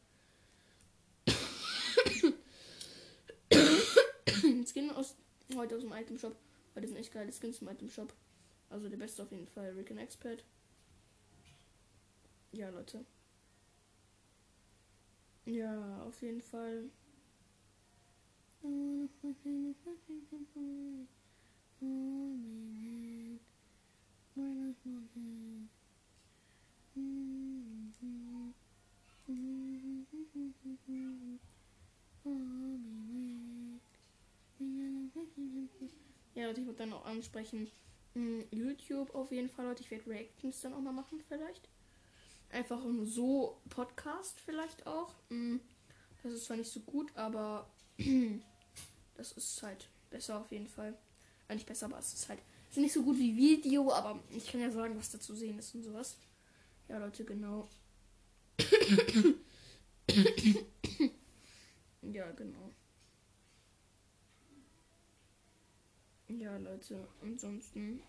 Skin 4.66 4.90
aus 4.90 5.16
heute 5.54 5.76
aus 5.76 5.82
dem 5.82 5.92
Item 5.92 6.18
Shop. 6.18 6.36
Weil 6.74 6.82
das 6.82 6.90
sind 6.90 7.00
echt 7.00 7.12
geile 7.12 7.32
Skins 7.32 7.60
im 7.60 7.68
Item 7.68 7.88
Shop. 7.88 8.12
Also 8.68 8.88
der 8.88 8.96
beste 8.96 9.22
auf 9.22 9.30
jeden 9.32 9.48
Fall, 9.48 9.70
Rick 9.70 9.90
Expert. 9.90 10.44
Ja, 12.52 12.68
Leute. 12.70 13.04
Ja, 15.44 16.02
auf 16.02 16.20
jeden 16.22 16.40
Fall. 16.40 16.90
Ja, 36.34 36.46
Leute, 36.46 36.60
ich 36.60 36.66
würde 36.66 36.78
dann 36.78 36.92
auch 36.92 37.04
ansprechen. 37.04 37.70
Hm, 38.14 38.44
YouTube 38.50 39.14
auf 39.14 39.32
jeden 39.32 39.48
Fall, 39.48 39.66
Leute. 39.66 39.82
Ich 39.82 39.90
werde 39.90 40.06
Reactions 40.06 40.60
dann 40.60 40.74
auch 40.74 40.80
mal 40.80 40.92
machen, 40.92 41.20
vielleicht. 41.28 41.68
Einfach 42.50 42.80
so 43.04 43.60
Podcast 43.68 44.40
vielleicht 44.40 44.86
auch. 44.86 45.14
Hm, 45.28 45.60
das 46.22 46.32
ist 46.32 46.44
zwar 46.44 46.56
nicht 46.56 46.70
so 46.70 46.80
gut, 46.80 47.10
aber 47.16 47.70
das 49.14 49.32
ist 49.32 49.62
halt 49.62 49.88
besser 50.10 50.40
auf 50.40 50.50
jeden 50.50 50.68
Fall. 50.68 50.96
Äh, 51.48 51.54
nicht 51.54 51.66
besser, 51.66 51.86
aber 51.86 51.98
es 51.98 52.12
ist 52.12 52.28
halt 52.28 52.40
ist 52.70 52.76
nicht 52.76 52.92
so 52.92 53.02
gut 53.02 53.18
wie 53.18 53.36
Video, 53.36 53.92
aber 53.92 54.22
ich 54.30 54.46
kann 54.50 54.60
ja 54.60 54.70
sagen, 54.70 54.96
was 54.96 55.10
da 55.10 55.18
zu 55.18 55.34
sehen 55.34 55.58
ist 55.58 55.74
und 55.74 55.82
sowas. 55.82 56.16
Ja, 56.88 56.98
Leute, 56.98 57.24
genau. 57.24 57.68
ja, 62.02 62.30
genau. 62.32 62.69
Ja, 66.38 66.56
Leute, 66.58 67.08
ansonsten. 67.22 68.00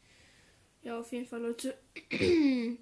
Ja, 0.83 0.99
auf 0.99 1.11
jeden 1.11 1.27
Fall, 1.27 1.41
Leute. 1.41 1.77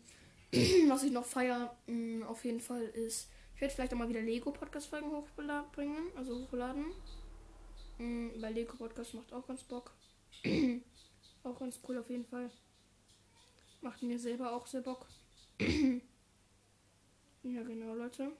Was 0.88 1.03
ich 1.03 1.12
noch 1.12 1.25
feier, 1.25 1.75
mm, 1.88 2.23
auf 2.23 2.45
jeden 2.45 2.62
Fall 2.62 2.83
ist, 2.83 3.29
ich 3.55 3.62
werde 3.62 3.73
vielleicht 3.73 3.93
auch 3.93 3.97
mal 3.97 4.07
wieder 4.07 4.21
Lego-Podcast-Folgen 4.21 5.12
hochbringen, 5.12 6.12
also 6.15 6.39
hochladen. 6.39 6.85
Mm, 7.97 8.29
weil 8.41 8.53
Lego-Podcast 8.53 9.13
macht 9.15 9.33
auch 9.33 9.45
ganz 9.45 9.63
Bock. 9.63 9.93
auch 11.43 11.59
ganz 11.59 11.79
cool 11.88 11.97
auf 11.97 12.09
jeden 12.09 12.25
Fall. 12.25 12.49
Macht 13.81 14.01
mir 14.01 14.17
selber 14.17 14.53
auch 14.53 14.65
sehr 14.65 14.81
Bock. 14.81 15.07
ja, 15.59 16.01
genau, 17.63 17.95
Leute. 17.95 18.31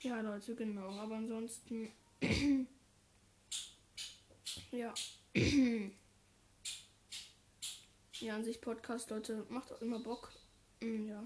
Ja, 0.00 0.20
Leute, 0.20 0.54
genau. 0.54 0.90
Aber 0.90 1.16
ansonsten. 1.16 1.90
Ja. 4.72 4.92
ja, 8.20 8.34
an 8.34 8.42
sich 8.42 8.58
Podcast, 8.58 9.10
Leute, 9.10 9.44
macht 9.50 9.70
auch 9.70 9.82
immer 9.82 9.98
Bock. 10.00 10.32
Mm, 10.80 11.08
ja. 11.08 11.22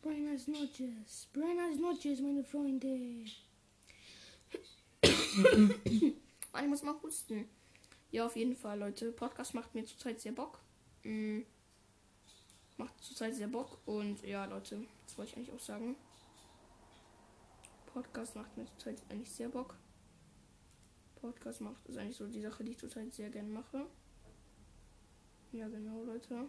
Buenas 0.00 0.48
Notches, 0.48 1.28
buenas 1.34 1.76
Notches, 1.76 2.20
meine 2.22 2.42
Freunde. 2.42 3.26
ich 5.82 6.66
muss 6.66 6.82
mal 6.82 6.94
husten. 7.02 7.46
Ja, 8.10 8.24
auf 8.24 8.36
jeden 8.36 8.56
Fall, 8.56 8.78
Leute. 8.78 9.12
Podcast 9.12 9.52
macht 9.52 9.74
mir 9.74 9.84
zurzeit 9.84 10.18
sehr 10.22 10.32
Bock. 10.32 10.64
Mhm. 11.04 11.44
Macht 12.76 13.02
zurzeit 13.02 13.34
sehr 13.34 13.48
Bock. 13.48 13.78
Und 13.86 14.22
ja, 14.22 14.44
Leute, 14.46 14.84
das 15.06 15.16
wollte 15.16 15.30
ich 15.30 15.36
eigentlich 15.36 15.52
auch 15.52 15.60
sagen. 15.60 15.96
Podcast 17.86 18.34
macht 18.34 18.56
mir 18.56 18.66
zurzeit 18.66 19.00
eigentlich 19.08 19.30
sehr 19.30 19.48
Bock. 19.48 19.76
Podcast 21.20 21.60
macht 21.60 21.86
ist 21.86 21.96
eigentlich 21.96 22.16
so 22.16 22.26
die 22.26 22.40
Sache, 22.40 22.64
die 22.64 22.72
ich 22.72 22.78
zurzeit 22.78 23.14
sehr 23.14 23.30
gerne 23.30 23.48
mache. 23.48 23.86
Ja, 25.52 25.68
genau, 25.68 26.02
Leute. 26.02 26.48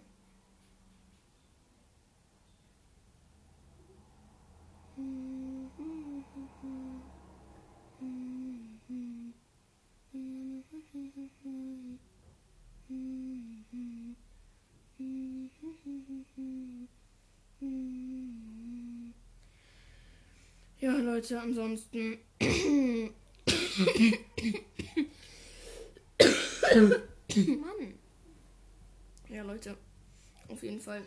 Ja, 20.80 20.92
Leute, 20.98 21.42
ansonsten. 21.42 22.18
Mann. 27.60 27.94
Ja, 29.30 29.44
Leute. 29.44 29.76
Auf 30.48 30.64
jeden 30.64 30.80
Fall. 30.80 31.06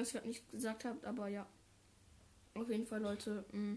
Dass 0.00 0.08
ich 0.08 0.14
gerade 0.14 0.28
nicht 0.28 0.50
gesagt 0.50 0.84
habe, 0.84 1.06
aber 1.06 1.28
ja. 1.28 1.46
Auf 2.54 2.68
jeden 2.68 2.86
Fall, 2.86 3.00
Leute. 3.00 3.44
Mm. 3.52 3.76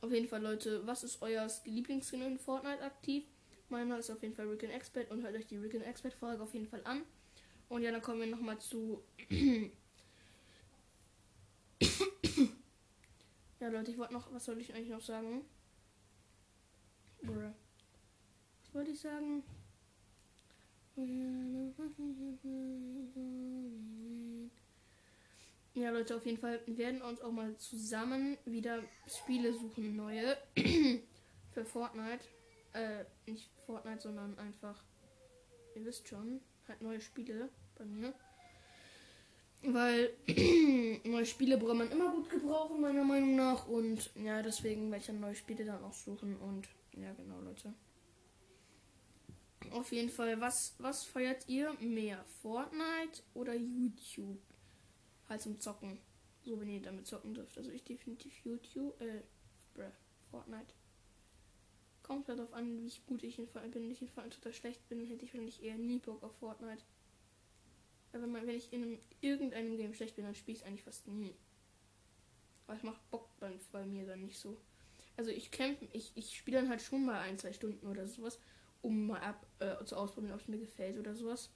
auf 0.00 0.12
jeden 0.12 0.28
Fall, 0.28 0.42
Leute, 0.42 0.86
was 0.86 1.04
ist 1.04 1.22
euer 1.22 1.48
Lieblingsskin 1.64 2.22
in 2.22 2.38
Fortnite 2.38 2.82
aktiv? 2.82 3.24
Meiner 3.68 3.98
ist 3.98 4.10
auf 4.10 4.22
jeden 4.22 4.34
Fall 4.34 4.48
Rick 4.48 4.64
Expert 4.64 5.10
und 5.10 5.22
hört 5.22 5.36
euch 5.36 5.46
die 5.46 5.56
Rick 5.56 5.74
Expert 5.74 6.14
Folge 6.14 6.42
auf 6.42 6.52
jeden 6.54 6.66
Fall 6.66 6.82
an. 6.84 7.02
Und 7.68 7.82
ja, 7.82 7.92
dann 7.92 8.02
kommen 8.02 8.20
wir 8.20 8.26
nochmal 8.26 8.58
zu. 8.58 9.04
ja, 13.60 13.68
Leute, 13.68 13.92
ich 13.92 13.98
wollte 13.98 14.12
noch. 14.12 14.32
Was 14.32 14.44
soll 14.44 14.60
ich 14.60 14.74
eigentlich 14.74 14.88
noch 14.88 15.00
sagen? 15.00 15.44
Was 17.22 18.74
wollte 18.74 18.90
ich 18.90 19.00
sagen? 19.00 19.44
Ja, 25.74 25.90
Leute, 25.90 26.16
auf 26.16 26.26
jeden 26.26 26.38
Fall 26.38 26.60
werden 26.66 27.00
uns 27.00 27.20
auch 27.20 27.32
mal 27.32 27.56
zusammen 27.56 28.36
wieder 28.44 28.82
Spiele 29.06 29.52
suchen, 29.54 29.96
neue. 29.96 30.36
für 31.52 31.64
Fortnite. 31.64 32.24
Äh, 32.72 33.04
nicht 33.26 33.50
Fortnite, 33.66 34.00
sondern 34.00 34.38
einfach, 34.38 34.82
ihr 35.74 35.84
wisst 35.84 36.08
schon, 36.08 36.40
halt 36.68 36.82
neue 36.82 37.00
Spiele 37.00 37.48
bei 37.76 37.84
mir. 37.84 38.14
Weil 39.62 40.10
neue 41.04 41.26
Spiele 41.26 41.58
braucht 41.58 41.76
man 41.76 41.90
immer 41.90 42.12
gut 42.12 42.30
gebrauchen, 42.30 42.80
meiner 42.80 43.04
Meinung 43.04 43.36
nach. 43.36 43.66
Und 43.66 44.10
ja, 44.14 44.42
deswegen 44.42 44.90
werde 44.90 45.00
ich 45.00 45.06
dann 45.06 45.20
neue 45.20 45.34
Spiele 45.34 45.64
dann 45.64 45.82
auch 45.84 45.92
suchen. 45.92 46.36
Und 46.36 46.68
ja, 46.96 47.12
genau, 47.12 47.40
Leute. 47.40 47.74
Auf 49.70 49.92
jeden 49.92 50.10
Fall, 50.10 50.40
was, 50.40 50.74
was 50.78 51.04
feiert 51.04 51.48
ihr 51.48 51.72
mehr? 51.74 52.24
Fortnite 52.42 53.22
oder 53.34 53.54
YouTube? 53.54 54.40
Halt 55.28 55.42
zum 55.42 55.60
Zocken. 55.60 55.98
So, 56.42 56.58
wenn 56.60 56.68
ihr 56.68 56.82
damit 56.82 57.06
zocken 57.06 57.34
dürft. 57.34 57.56
Also 57.56 57.70
ich 57.70 57.84
definitiv 57.84 58.32
YouTube, 58.44 59.00
äh, 59.00 59.22
bruh, 59.74 59.92
Fortnite. 60.30 60.74
Kommt 62.02 62.28
halt 62.28 62.38
darauf 62.38 62.52
an, 62.54 62.82
wie 62.82 62.92
gut 63.06 63.22
ich 63.22 63.38
in 63.38 63.46
Fortnite 63.46 63.74
bin. 63.74 63.84
Wenn 63.84 63.92
ich 63.92 64.02
in 64.02 64.08
Fortnite 64.08 64.36
total 64.38 64.54
schlecht 64.54 64.88
bin, 64.88 65.06
hätte 65.06 65.24
ich 65.24 65.32
wahrscheinlich 65.32 65.62
eher 65.62 65.76
nie 65.76 65.98
Bock 65.98 66.22
auf 66.22 66.34
Fortnite. 66.36 66.82
Aber 68.12 68.22
wenn, 68.22 68.34
wenn 68.34 68.56
ich 68.56 68.72
in 68.72 68.82
einem, 68.82 68.98
irgendeinem 69.20 69.76
Game 69.76 69.94
schlecht 69.94 70.16
bin, 70.16 70.24
dann 70.24 70.34
spiele 70.34 70.58
ich 70.58 70.66
eigentlich 70.66 70.82
fast 70.82 71.06
nie. 71.06 71.34
Aber 72.66 72.76
es 72.76 72.82
macht 72.82 73.08
Bock 73.10 73.28
bei, 73.38 73.52
bei 73.70 73.84
mir 73.84 74.06
dann 74.06 74.24
nicht 74.24 74.38
so. 74.38 74.56
Also 75.16 75.30
ich 75.30 75.50
kämpfe, 75.50 75.86
ich, 75.92 76.12
ich 76.14 76.36
spiele 76.36 76.58
dann 76.58 76.68
halt 76.68 76.82
schon 76.82 77.04
mal 77.04 77.20
ein, 77.20 77.38
zwei 77.38 77.52
Stunden 77.52 77.86
oder 77.86 78.08
sowas 78.08 78.40
um 78.82 79.06
mal 79.06 79.20
ab, 79.20 79.46
äh, 79.58 79.84
zu 79.84 79.96
ausprobieren, 79.96 80.34
ob 80.34 80.40
es 80.40 80.48
mir 80.48 80.58
gefällt 80.58 80.98
oder 80.98 81.14
sowas. 81.14 81.50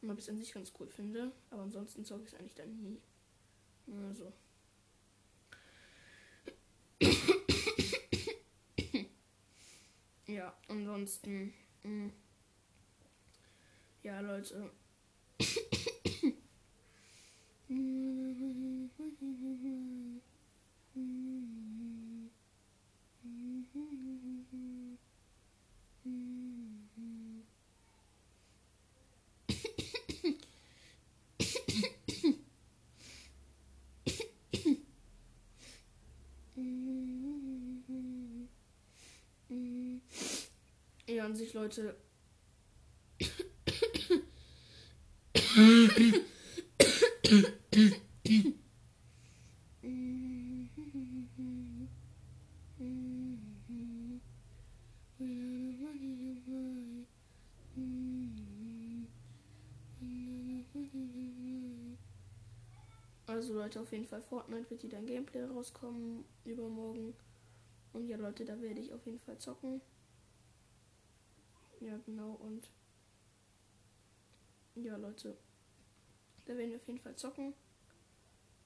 Und 0.00 0.10
ob 0.10 0.18
ich 0.18 0.24
es 0.24 0.30
an 0.30 0.38
sich 0.38 0.52
ganz 0.52 0.72
cool 0.78 0.88
finde. 0.88 1.32
Aber 1.50 1.62
ansonsten 1.62 2.04
zocke 2.04 2.24
ich 2.24 2.32
es 2.32 2.38
eigentlich 2.38 2.54
dann 2.54 2.76
nie. 2.82 3.00
Also. 4.08 4.32
ja, 10.26 10.56
ansonsten. 10.68 11.52
Mh. 11.82 12.06
Mm. 12.06 12.12
Ja, 14.02 14.20
Leute. 14.20 14.70
Ja, 26.04 26.10
an 41.24 41.36
sich, 41.36 41.54
Leute. 41.54 41.94
Also 63.32 63.54
Leute, 63.54 63.80
auf 63.80 63.90
jeden 63.92 64.06
Fall 64.06 64.20
Fortnite 64.20 64.68
wird 64.68 64.82
wieder 64.82 64.98
ein 64.98 65.06
Gameplay 65.06 65.42
rauskommen 65.44 66.26
übermorgen. 66.44 67.14
Und 67.94 68.06
ja 68.06 68.18
Leute, 68.18 68.44
da 68.44 68.60
werde 68.60 68.78
ich 68.78 68.92
auf 68.92 69.06
jeden 69.06 69.20
Fall 69.20 69.38
zocken. 69.38 69.80
Ja 71.80 71.96
genau 72.04 72.32
und 72.32 72.68
ja 74.74 74.96
Leute, 74.96 75.34
da 76.44 76.54
werden 76.58 76.72
wir 76.72 76.76
auf 76.76 76.86
jeden 76.86 77.00
Fall 77.00 77.16
zocken. 77.16 77.54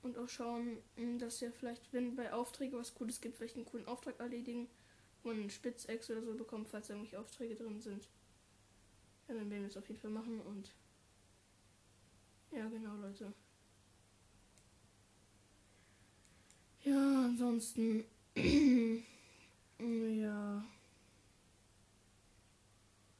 Und 0.02 0.18
auch 0.18 0.28
schauen, 0.28 0.78
hm, 0.96 1.20
dass 1.20 1.40
wir 1.40 1.52
vielleicht, 1.52 1.92
wenn 1.92 2.16
bei 2.16 2.32
Aufträgen 2.32 2.76
was 2.76 2.94
Cooles 2.94 3.20
gibt, 3.20 3.36
vielleicht 3.36 3.54
einen 3.54 3.66
coolen 3.66 3.86
Auftrag 3.86 4.18
erledigen. 4.18 4.68
Man 5.22 5.36
einen 5.36 5.50
Spitzex 5.50 6.10
oder 6.10 6.22
so 6.22 6.34
bekommt, 6.34 6.68
falls 6.68 6.90
irgendwelche 6.90 7.20
Aufträge 7.20 7.54
drin 7.54 7.80
sind. 7.80 8.08
Ja, 9.28 9.34
dann 9.34 9.48
werden 9.48 9.62
wir 9.62 9.68
es 9.68 9.76
auf 9.76 9.86
jeden 9.88 10.00
Fall 10.00 10.10
machen 10.10 10.40
und 10.40 10.74
ja 12.50 12.68
genau 12.68 12.96
Leute. 12.96 13.32
Ja, 16.86 17.24
ansonsten. 17.24 18.04
ja. 19.80 20.64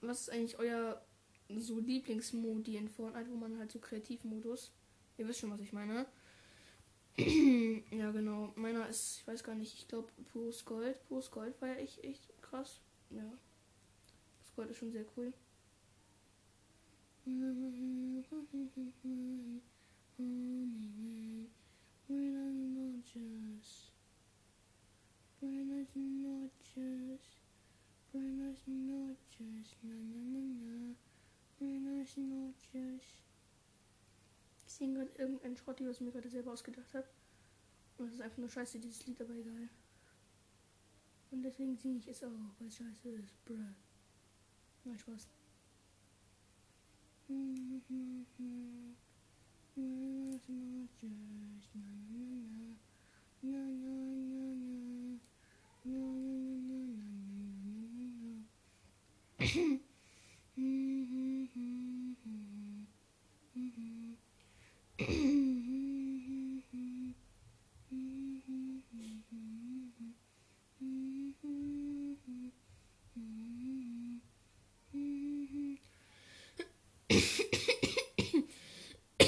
Was 0.00 0.20
ist 0.20 0.30
eigentlich 0.30 0.56
euer 0.58 1.02
so 1.48 1.80
Lieblingsmodi 1.80 2.76
in 2.76 2.88
Fortnite, 2.88 3.28
wo 3.28 3.34
man 3.34 3.58
halt 3.58 3.72
so 3.72 3.80
Kreativmodus? 3.80 4.70
Ihr 5.18 5.26
wisst 5.26 5.40
schon, 5.40 5.50
was 5.50 5.60
ich 5.60 5.72
meine. 5.72 6.06
ja, 7.18 8.12
genau. 8.12 8.52
Meiner 8.54 8.88
ist, 8.88 9.18
ich 9.18 9.26
weiß 9.26 9.42
gar 9.42 9.56
nicht, 9.56 9.74
ich 9.74 9.88
glaube 9.88 10.12
pures 10.32 10.64
Gold. 10.64 11.02
Pures 11.08 11.32
Gold 11.32 11.60
war 11.60 11.70
ja 11.70 11.74
echt, 11.74 12.04
echt 12.04 12.40
krass. 12.42 12.80
Ja. 13.10 13.32
Das 14.38 14.54
Gold 14.54 14.70
ist 14.70 14.76
schon 14.76 14.92
sehr 14.92 15.06
cool. 15.16 15.32
Buenas 22.08 22.54
noches. 22.54 23.90
Buenas 25.40 25.88
noches. 25.96 27.20
Buenas 28.12 28.68
noches. 28.68 29.76
Na, 29.82 29.94
na, 29.94 30.20
na, 30.22 30.38
na. 30.38 30.94
Buenas 31.58 32.16
noches. 32.16 33.02
Ich 34.66 34.72
singe 34.72 34.98
gerade 34.98 35.10
irgendein 35.18 35.56
Schrott, 35.56 35.80
was 35.80 35.96
ich 35.96 36.00
mir 36.00 36.12
gerade 36.12 36.30
selber 36.30 36.52
ausgedacht 36.52 36.94
habe. 36.94 37.08
Und 37.98 38.06
das 38.06 38.14
ist 38.14 38.20
einfach 38.20 38.38
nur 38.38 38.50
scheiße, 38.50 38.78
dieses 38.78 39.04
Lied, 39.06 39.20
aber 39.20 39.34
egal. 39.34 39.68
Und 41.32 41.42
deswegen 41.42 41.76
singe 41.76 41.98
ich 41.98 42.06
es 42.06 42.22
auch, 42.22 42.30
weil 42.60 42.68
es 42.68 42.76
scheiße 42.76 43.08
ist. 43.08 43.44
Bruh. 43.44 43.56
Nein, 44.84 44.98
Spaß. 44.98 45.26
Buenas 47.26 47.82
Mm-hmm. 49.78 50.16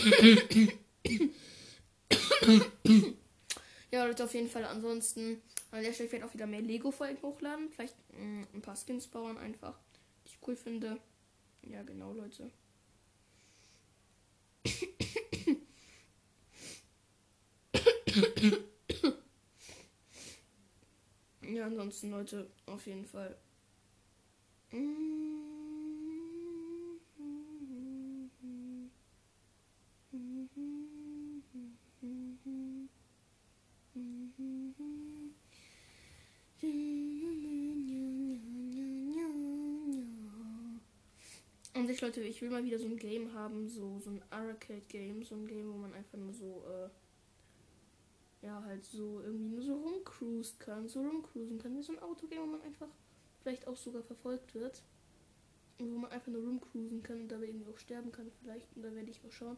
ja, 3.90 4.04
Leute, 4.04 4.24
auf 4.24 4.34
jeden 4.34 4.48
Fall. 4.48 4.64
Ansonsten, 4.64 5.42
an 5.70 5.82
der 5.82 5.92
Stelle 5.92 6.10
werde 6.12 6.24
ich 6.24 6.30
auch 6.30 6.34
wieder 6.34 6.46
mehr 6.46 6.62
Lego-Folgen 6.62 7.20
hochladen. 7.22 7.68
Vielleicht 7.70 7.94
mh, 8.12 8.24
mm, 8.24 8.46
ein 8.54 8.62
paar 8.62 8.76
Skins 8.76 9.06
bauen 9.06 9.36
einfach, 9.38 9.78
die 10.24 10.30
ich 10.30 10.38
cool 10.46 10.56
finde. 10.56 10.98
Ja, 11.62 11.82
genau, 11.82 12.12
Leute. 12.12 12.50
ja, 21.42 21.66
ansonsten, 21.66 22.10
Leute, 22.10 22.50
auf 22.66 22.86
jeden 22.86 23.06
Fall. 23.06 23.36
Mm. 24.72 25.77
Ich, 41.98 42.02
Leute, 42.02 42.20
ich 42.20 42.40
will 42.40 42.50
mal 42.50 42.62
wieder 42.62 42.78
so 42.78 42.86
ein 42.86 42.96
Game 42.96 43.32
haben, 43.34 43.68
so, 43.68 43.98
so 43.98 44.10
ein 44.10 44.22
Arcade-Game, 44.30 45.24
so 45.24 45.34
ein 45.34 45.48
Game, 45.48 45.72
wo 45.72 45.78
man 45.78 45.92
einfach 45.94 46.16
nur 46.16 46.32
so, 46.32 46.62
äh, 46.68 48.46
ja, 48.46 48.62
halt 48.62 48.84
so 48.84 49.20
irgendwie 49.20 49.46
nur 49.46 49.62
so 49.62 49.74
rumcruisen 49.74 50.60
kann, 50.60 50.88
so 50.88 51.00
rumcruisen 51.00 51.58
kann, 51.58 51.76
wie 51.76 51.82
so 51.82 51.92
ein 51.92 51.98
Autogame, 51.98 52.42
wo 52.42 52.46
man 52.46 52.62
einfach 52.62 52.86
vielleicht 53.42 53.66
auch 53.66 53.76
sogar 53.76 54.04
verfolgt 54.04 54.54
wird. 54.54 54.80
Und 55.80 55.92
wo 55.92 55.98
man 55.98 56.12
einfach 56.12 56.30
nur 56.30 56.42
rumcruisen 56.42 57.02
kann 57.02 57.22
und 57.22 57.28
dabei 57.32 57.46
irgendwie 57.46 57.68
auch 57.68 57.78
sterben 57.78 58.12
kann 58.12 58.30
vielleicht. 58.42 58.68
Und 58.76 58.82
da 58.82 58.94
werde 58.94 59.10
ich 59.10 59.20
auch 59.26 59.32
schauen. 59.32 59.56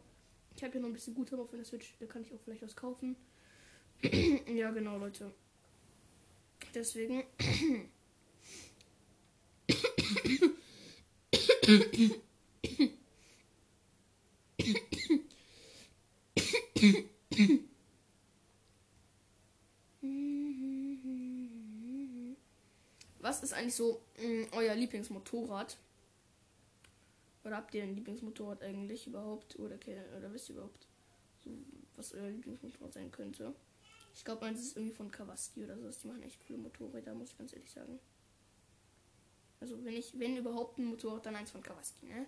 Ich 0.55 0.63
habe 0.63 0.73
ja 0.73 0.79
noch 0.79 0.87
ein 0.87 0.93
bisschen 0.93 1.13
Guthaben 1.13 1.43
auf 1.43 1.51
der 1.51 1.63
Switch, 1.63 1.95
da 1.99 2.07
kann 2.07 2.23
ich 2.23 2.33
auch 2.33 2.41
vielleicht 2.43 2.63
was 2.63 2.75
kaufen. 2.75 3.15
ja, 4.47 4.71
genau, 4.71 4.97
Leute. 4.97 5.31
Deswegen. 6.73 7.23
Was 23.19 23.43
ist 23.43 23.50
eigentlich 23.61 23.75
so 23.75 24.01
mh, 24.17 24.27
mm, 24.27 24.47
euer 24.53 24.75
Lieblingsmotorrad? 24.75 25.77
Oder 27.43 27.57
habt 27.57 27.73
ihr 27.73 27.83
ein 27.83 27.95
Lieblingsmotorrad 27.95 28.61
eigentlich 28.61 29.07
überhaupt? 29.07 29.57
Oder, 29.57 29.75
oder 30.17 30.33
wisst 30.33 30.49
ihr 30.49 30.55
überhaupt, 30.55 30.87
so, 31.43 31.51
was 31.95 32.13
euer 32.13 32.29
Lieblingsmotorrad 32.29 32.93
sein 32.93 33.11
könnte? 33.11 33.53
Ich 34.13 34.25
glaube, 34.25 34.45
meins 34.45 34.59
ist 34.59 34.77
irgendwie 34.77 34.95
von 34.95 35.09
Kawasaki 35.09 35.63
oder 35.63 35.77
so. 35.77 35.89
Die 35.89 36.07
machen 36.07 36.23
echt 36.23 36.45
coole 36.45 36.59
Motorräder, 36.59 37.13
muss 37.13 37.31
ich 37.31 37.37
ganz 37.37 37.53
ehrlich 37.53 37.71
sagen. 37.71 37.99
Also, 39.59 39.83
wenn 39.85 39.93
ich, 39.93 40.17
wenn 40.19 40.37
überhaupt 40.37 40.77
ein 40.77 40.85
Motorrad, 40.85 41.25
dann 41.25 41.35
eins 41.35 41.51
von 41.51 41.63
Kawasaki, 41.63 42.07
ne? 42.07 42.25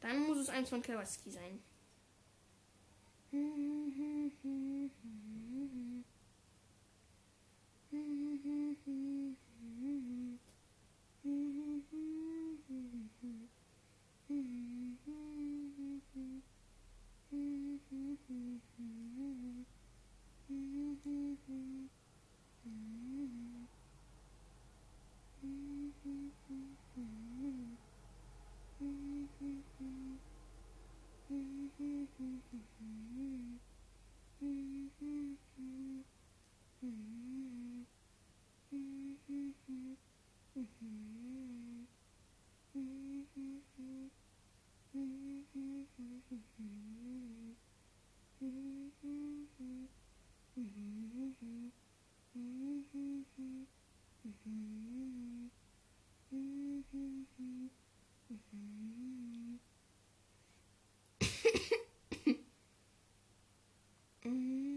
Dann 0.00 0.20
muss 0.20 0.38
es 0.38 0.48
eins 0.48 0.68
von 0.68 0.82
Kawasaki 0.82 1.30
sein. 1.30 1.62
Mm-hmm. 40.58 41.17
Mm-hmm. 64.28 64.67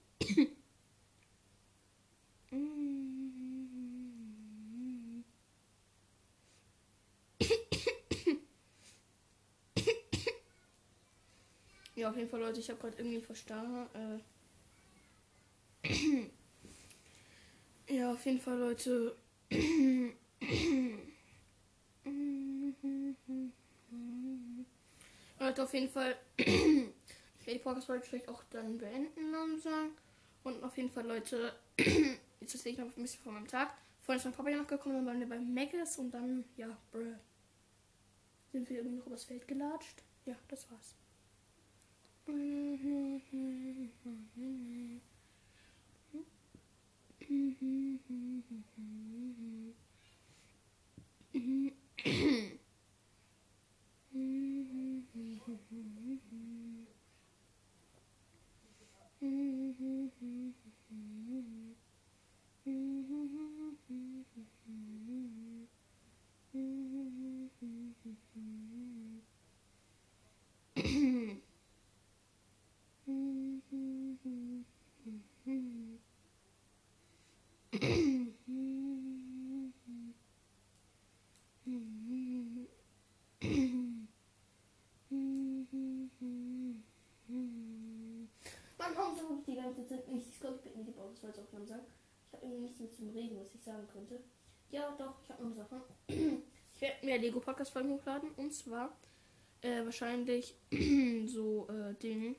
Ja, 11.94 12.11
auf 12.11 12.16
jeden 12.16 12.29
Fall, 12.29 12.40
Leute, 12.40 12.59
ich 12.59 12.68
habe 12.68 12.81
gerade 12.81 12.96
irgendwie 12.98 13.20
verstanden. 13.20 13.87
Äh 15.87 15.92
ja, 17.94 18.12
auf 18.12 18.27
jeden 18.27 18.40
Fall, 18.40 18.59
Leute. 18.59 19.14
Leute, 25.38 25.62
auf 25.62 25.75
jeden 25.75 25.90
Fall. 25.90 26.16
Werde 27.53 27.59
die 27.59 27.65
Podcast-Folge 27.65 28.05
vielleicht 28.05 28.29
auch 28.29 28.43
dann 28.51 28.79
beenden 28.79 29.31
langsam. 29.31 29.91
Und 30.43 30.62
auf 30.62 30.77
jeden 30.77 30.91
Fall, 30.91 31.07
Leute. 31.07 31.53
jetzt 32.41 32.55
erzähle 32.55 32.73
ich 32.73 32.79
noch 32.79 32.87
ein 32.87 33.03
bisschen 33.03 33.23
von 33.23 33.35
meinem 33.35 33.47
Tag. 33.47 33.75
Vorhin 34.01 34.19
ist 34.19 34.25
mein 34.25 34.35
Papa 34.35 34.49
ja 34.49 34.57
noch 34.57 34.67
gekommen, 34.67 34.97
dann 34.97 35.07
waren 35.07 35.21
wir 35.21 35.29
beim 35.29 35.53
Megas 35.53 35.99
und 35.99 36.11
dann, 36.11 36.45
ja, 36.57 36.77
bruh. 36.91 37.15
Sind 38.51 38.69
wir 38.69 38.79
irgendwie 38.79 38.99
noch 38.99 39.07
übers 39.07 39.25
Feld 39.25 39.47
gelatscht. 39.47 40.03
Ja, 40.25 40.35
das 40.49 40.67
war's. 40.71 40.95
Mm-hmm. 59.23 60.03
Podcast-Aufnahmen 91.22 91.66
sagen. 91.66 91.87
Ich 92.27 92.33
habe 92.33 92.46
irgendwie 92.46 92.62
nichts 92.62 92.81
mit 92.81 92.94
zum 92.94 93.11
Reden, 93.11 93.38
was 93.38 93.55
ich 93.55 93.62
sagen 93.62 93.87
könnte. 93.92 94.20
Ja, 94.70 94.94
doch, 94.96 95.22
ich 95.22 95.31
habe 95.31 95.42
noch 95.42 95.51
eine 95.51 95.57
Sache. 95.57 95.83
Ich 96.75 96.81
werde 96.81 97.07
mehr 97.07 97.18
Lego 97.18 97.40
Podcast-Folgen 97.40 97.90
hochladen. 97.90 98.31
Und 98.37 98.53
zwar 98.53 98.96
äh, 99.61 99.85
wahrscheinlich 99.85 100.57
so 101.27 101.68
äh, 101.68 101.94
Ding. 101.94 102.37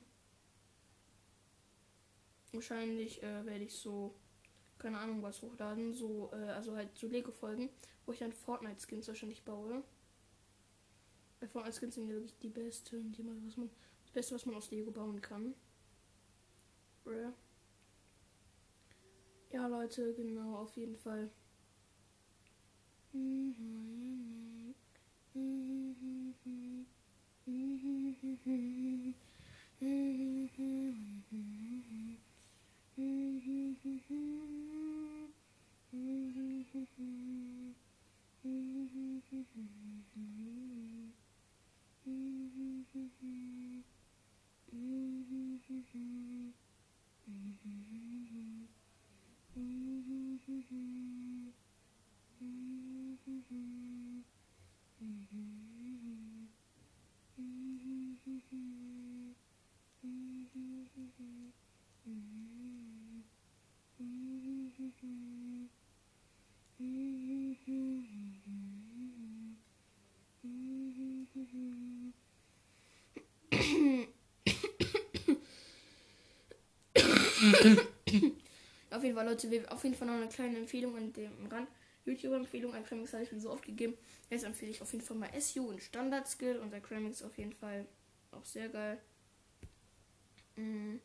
Wahrscheinlich 2.52 3.22
äh, 3.22 3.46
werde 3.46 3.64
ich 3.64 3.74
so, 3.74 4.14
keine 4.78 4.98
Ahnung, 4.98 5.22
was 5.22 5.40
hochladen. 5.42 5.94
So, 5.94 6.30
äh, 6.32 6.50
also 6.50 6.76
halt 6.76 6.96
so 6.98 7.06
Lego-Folgen, 7.06 7.70
wo 8.06 8.12
ich 8.12 8.18
dann 8.18 8.32
Fortnite-Skins 8.32 9.08
wahrscheinlich 9.08 9.44
baue. 9.44 9.82
Weil 11.40 11.48
Fortnite-Skins 11.48 11.94
sind 11.94 12.08
ja 12.08 12.14
wirklich 12.14 12.38
die 12.38 12.50
besten, 12.50 13.12
die 13.12 13.22
man, 13.22 13.46
was 13.46 13.56
man, 13.56 13.70
das 14.02 14.12
Beste, 14.12 14.34
was 14.34 14.46
man 14.46 14.56
aus 14.56 14.70
Lego 14.70 14.90
bauen 14.90 15.20
kann. 15.20 15.54
Bruh. 17.04 17.32
Ja, 19.52 19.66
Leute, 19.66 20.14
genau, 20.14 20.56
auf 20.56 20.74
jeden 20.76 20.96
Fall. 20.96 21.30
Mm-hmm. 47.44 47.84
Auf 78.90 79.02
jeden 79.02 79.14
Fall, 79.14 79.26
Leute, 79.26 79.72
auf 79.72 79.84
jeden 79.84 79.96
Fall 79.96 80.08
noch 80.08 80.14
eine 80.14 80.28
kleine 80.28 80.58
Empfehlung 80.58 80.96
an 80.96 81.12
dem 81.12 81.46
Rand. 81.46 81.68
YouTube-Empfehlung 82.06 82.74
an 82.74 82.84
Cramix 82.84 83.12
habe 83.12 83.22
ich 83.22 83.30
schon 83.30 83.40
so 83.40 83.50
oft 83.50 83.64
gegeben. 83.64 83.94
Jetzt 84.28 84.44
empfehle 84.44 84.70
ich 84.70 84.82
auf 84.82 84.92
jeden 84.92 85.04
Fall 85.04 85.16
mal 85.16 85.30
SU 85.40 85.68
und 85.68 85.82
Standard 85.82 86.28
Skill 86.28 86.58
und 86.58 86.70
der 86.70 86.80
Cramix 86.80 87.22
auf 87.22 87.36
jeden 87.38 87.52
Fall 87.52 87.86
auch 88.30 88.44
sehr 88.44 88.68
geil. 88.68 88.98
Mm, 90.56 90.96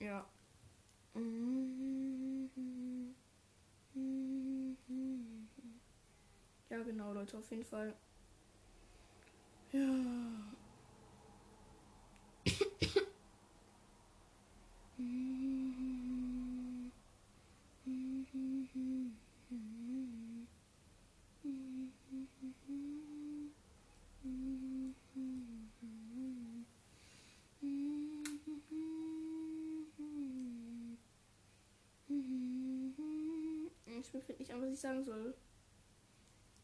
ja. 0.00 0.26
Ja, 6.68 6.82
genau, 6.82 7.12
Leute, 7.14 7.38
auf 7.38 7.50
jeden 7.50 7.64
Fall. 7.64 7.94
Ja. 9.72 9.80
Ich 33.98 34.05
mir 34.16 34.22
fällt 34.22 34.38
nicht 34.38 34.52
an, 34.52 34.62
was 34.62 34.72
ich 34.72 34.80
sagen 34.80 35.04
soll. 35.04 35.34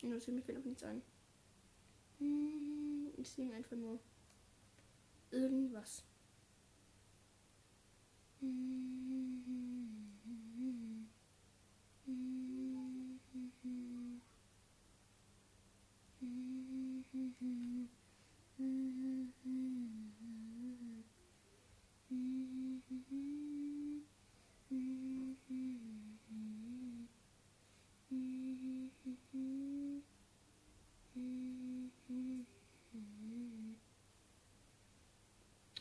Und 0.02 0.10
mir 0.10 0.42
fällt 0.42 0.58
auch 0.58 0.64
nichts 0.64 0.82
ein. 0.82 1.02
Ich 3.16 3.30
singe 3.30 3.54
einfach 3.54 3.76
nur 3.76 3.98
irgendwas. 5.30 6.04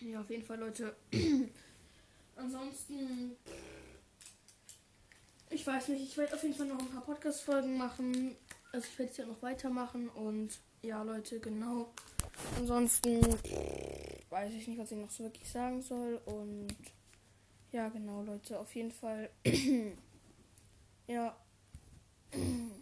Ja, 0.01 0.21
auf 0.21 0.29
jeden 0.29 0.43
Fall, 0.43 0.59
Leute. 0.59 0.95
Ansonsten, 2.35 3.35
ich 5.49 5.65
weiß 5.65 5.89
nicht, 5.89 6.01
ich 6.01 6.17
werde 6.17 6.33
auf 6.33 6.41
jeden 6.41 6.55
Fall 6.55 6.65
noch 6.65 6.79
ein 6.79 6.89
paar 6.89 7.03
Podcast-Folgen 7.03 7.77
machen. 7.77 8.35
Also 8.71 8.87
ich 8.91 8.97
werde 8.97 9.11
es 9.11 9.17
ja 9.17 9.25
noch 9.25 9.41
weitermachen 9.43 10.09
und 10.09 10.57
ja, 10.81 11.03
Leute, 11.03 11.39
genau. 11.39 11.93
Ansonsten 12.57 13.21
weiß 14.29 14.53
ich 14.53 14.67
nicht, 14.67 14.79
was 14.79 14.91
ich 14.91 14.97
noch 14.97 15.11
so 15.11 15.23
wirklich 15.25 15.49
sagen 15.49 15.81
soll 15.81 16.19
und 16.25 16.73
ja, 17.71 17.89
genau, 17.89 18.23
Leute, 18.23 18.59
auf 18.59 18.73
jeden 18.73 18.91
Fall. 18.91 19.29
ja. 21.07 21.15
ja. 21.15 21.37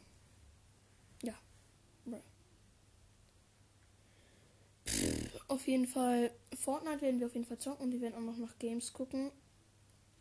Auf 5.49 5.67
jeden 5.67 5.87
Fall, 5.87 6.31
Fortnite 6.55 7.01
werden 7.01 7.19
wir 7.19 7.25
auf 7.27 7.33
jeden 7.33 7.45
Fall 7.47 7.57
zocken 7.57 7.85
und 7.85 7.91
wir 7.91 8.01
werden 8.01 8.15
auch 8.15 8.21
noch 8.21 8.37
nach 8.37 8.57
Games 8.59 8.93
gucken. 8.93 9.31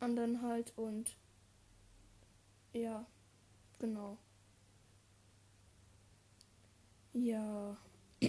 anderen 0.00 0.42
halt 0.42 0.72
und 0.76 1.16
ja, 2.72 3.06
genau. 3.78 4.18
Ja. 7.12 7.76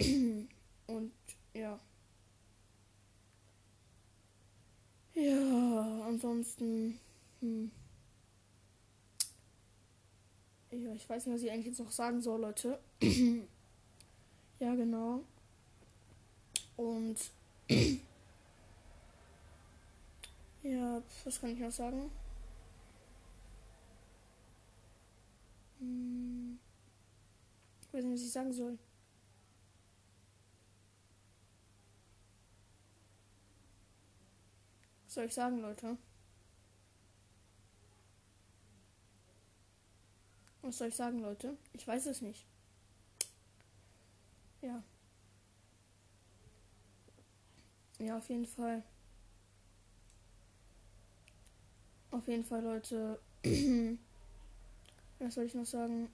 und 0.87 1.13
ja. 1.53 1.79
Ja, 5.13 6.01
ansonsten. 6.07 6.99
Hm. 7.41 7.71
Ja, 10.71 10.93
ich 10.93 11.09
weiß 11.09 11.25
nicht, 11.25 11.35
was 11.35 11.43
ich 11.43 11.51
eigentlich 11.51 11.67
jetzt 11.67 11.79
noch 11.79 11.91
sagen 11.91 12.21
soll, 12.21 12.41
Leute. 12.41 12.79
ja, 14.59 14.75
genau. 14.75 15.23
Und 16.79 17.19
ja, 20.63 21.03
was 21.25 21.41
kann 21.41 21.49
ich 21.49 21.59
noch 21.59 21.71
sagen? 21.71 22.09
Hm. 25.79 26.57
Ich 27.81 27.93
weiß 27.93 28.05
nicht, 28.05 28.13
was 28.13 28.21
ich 28.21 28.31
sagen 28.31 28.53
soll. 28.53 28.79
Was 35.03 35.15
soll 35.15 35.25
ich 35.25 35.33
sagen, 35.33 35.59
Leute? 35.59 35.97
Was 40.61 40.77
soll 40.77 40.87
ich 40.87 40.95
sagen, 40.95 41.19
Leute? 41.19 41.57
Ich 41.73 41.85
weiß 41.85 42.05
es 42.05 42.21
nicht. 42.21 42.45
Ja. 44.61 44.81
Ja, 47.99 48.17
auf 48.17 48.29
jeden 48.29 48.45
Fall. 48.45 48.81
Auf 52.11 52.27
jeden 52.27 52.45
Fall, 52.45 52.63
Leute. 52.63 53.19
Was 55.19 55.35
soll 55.35 55.43
ich 55.45 55.53
noch 55.53 55.65
sagen? 55.65 56.09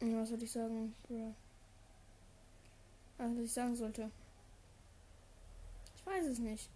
Was 0.00 0.28
soll 0.28 0.42
ich 0.42 0.52
sagen? 0.52 0.94
Also, 3.16 3.36
was 3.36 3.44
ich 3.44 3.52
sagen 3.52 3.74
sollte. 3.74 4.10
Ich 5.96 6.06
weiß 6.06 6.26
es 6.26 6.38
nicht. 6.38 6.68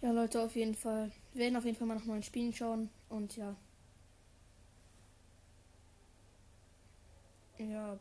Ja, 0.00 0.12
Leute, 0.12 0.40
auf 0.40 0.54
jeden 0.56 0.74
Fall. 0.74 1.10
Wir 1.34 1.42
werden 1.42 1.56
auf 1.56 1.64
jeden 1.64 1.76
Fall 1.76 1.86
mal 1.86 1.96
nach 1.96 2.04
neuen 2.06 2.22
Spielen 2.22 2.54
schauen. 2.54 2.88
Und 3.10 3.36
ja. 3.36 3.54
Ja, 7.58 7.98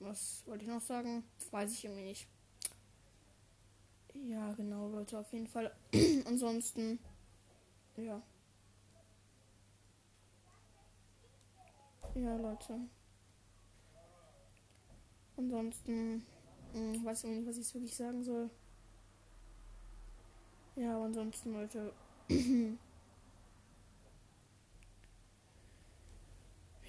was 0.00 0.42
wollte 0.46 0.64
ich 0.64 0.70
noch 0.70 0.80
sagen? 0.80 1.24
Weiß 1.50 1.72
ich 1.72 1.84
irgendwie 1.84 2.04
nicht. 2.04 2.26
Ja, 4.14 4.52
genau, 4.52 4.88
Leute, 4.88 5.18
auf 5.18 5.32
jeden 5.32 5.46
Fall. 5.46 5.72
Ansonsten, 6.26 6.98
ja. 7.96 8.20
Ja, 12.14 12.36
Leute. 12.36 12.80
Ansonsten, 15.36 16.16
mh, 16.74 16.94
hm, 16.94 17.04
weiß 17.04 17.24
ich 17.24 17.30
nicht, 17.30 17.46
was 17.48 17.56
ich 17.56 17.72
wirklich 17.74 17.96
sagen 17.96 18.22
soll. 18.24 18.50
Ja, 20.76 20.96
aber 20.96 21.04
ansonsten, 21.04 21.52
Leute. 21.52 21.92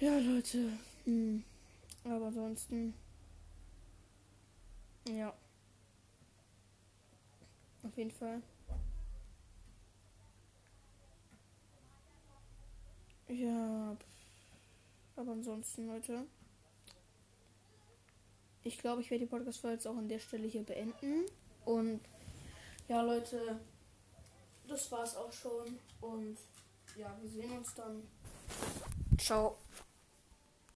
ja, 0.00 0.18
Leute. 0.18 0.72
Hm. 1.04 1.44
Aber 2.04 2.26
ansonsten. 2.26 2.94
Ja. 5.08 5.34
Auf 7.82 7.96
jeden 7.96 8.10
Fall. 8.10 8.42
Ja. 13.28 13.96
Aber 15.16 15.32
ansonsten, 15.32 15.86
Leute. 15.86 16.26
Ich 18.64 18.78
glaube, 18.78 19.02
ich 19.02 19.10
werde 19.10 19.24
die 19.24 19.30
Podcast-Folge 19.30 19.74
jetzt 19.74 19.86
auch 19.86 19.96
an 19.96 20.08
der 20.08 20.20
Stelle 20.20 20.46
hier 20.46 20.62
beenden. 20.62 21.26
Und 21.64 22.00
ja, 22.88 23.02
Leute 23.02 23.58
das 24.72 24.90
war's 24.90 25.16
auch 25.16 25.32
schon. 25.32 25.78
Und 26.00 26.38
ja, 26.96 27.14
wir 27.20 27.30
sehen 27.30 27.52
uns 27.52 27.74
dann. 27.74 28.02
Ciao. 29.18 29.61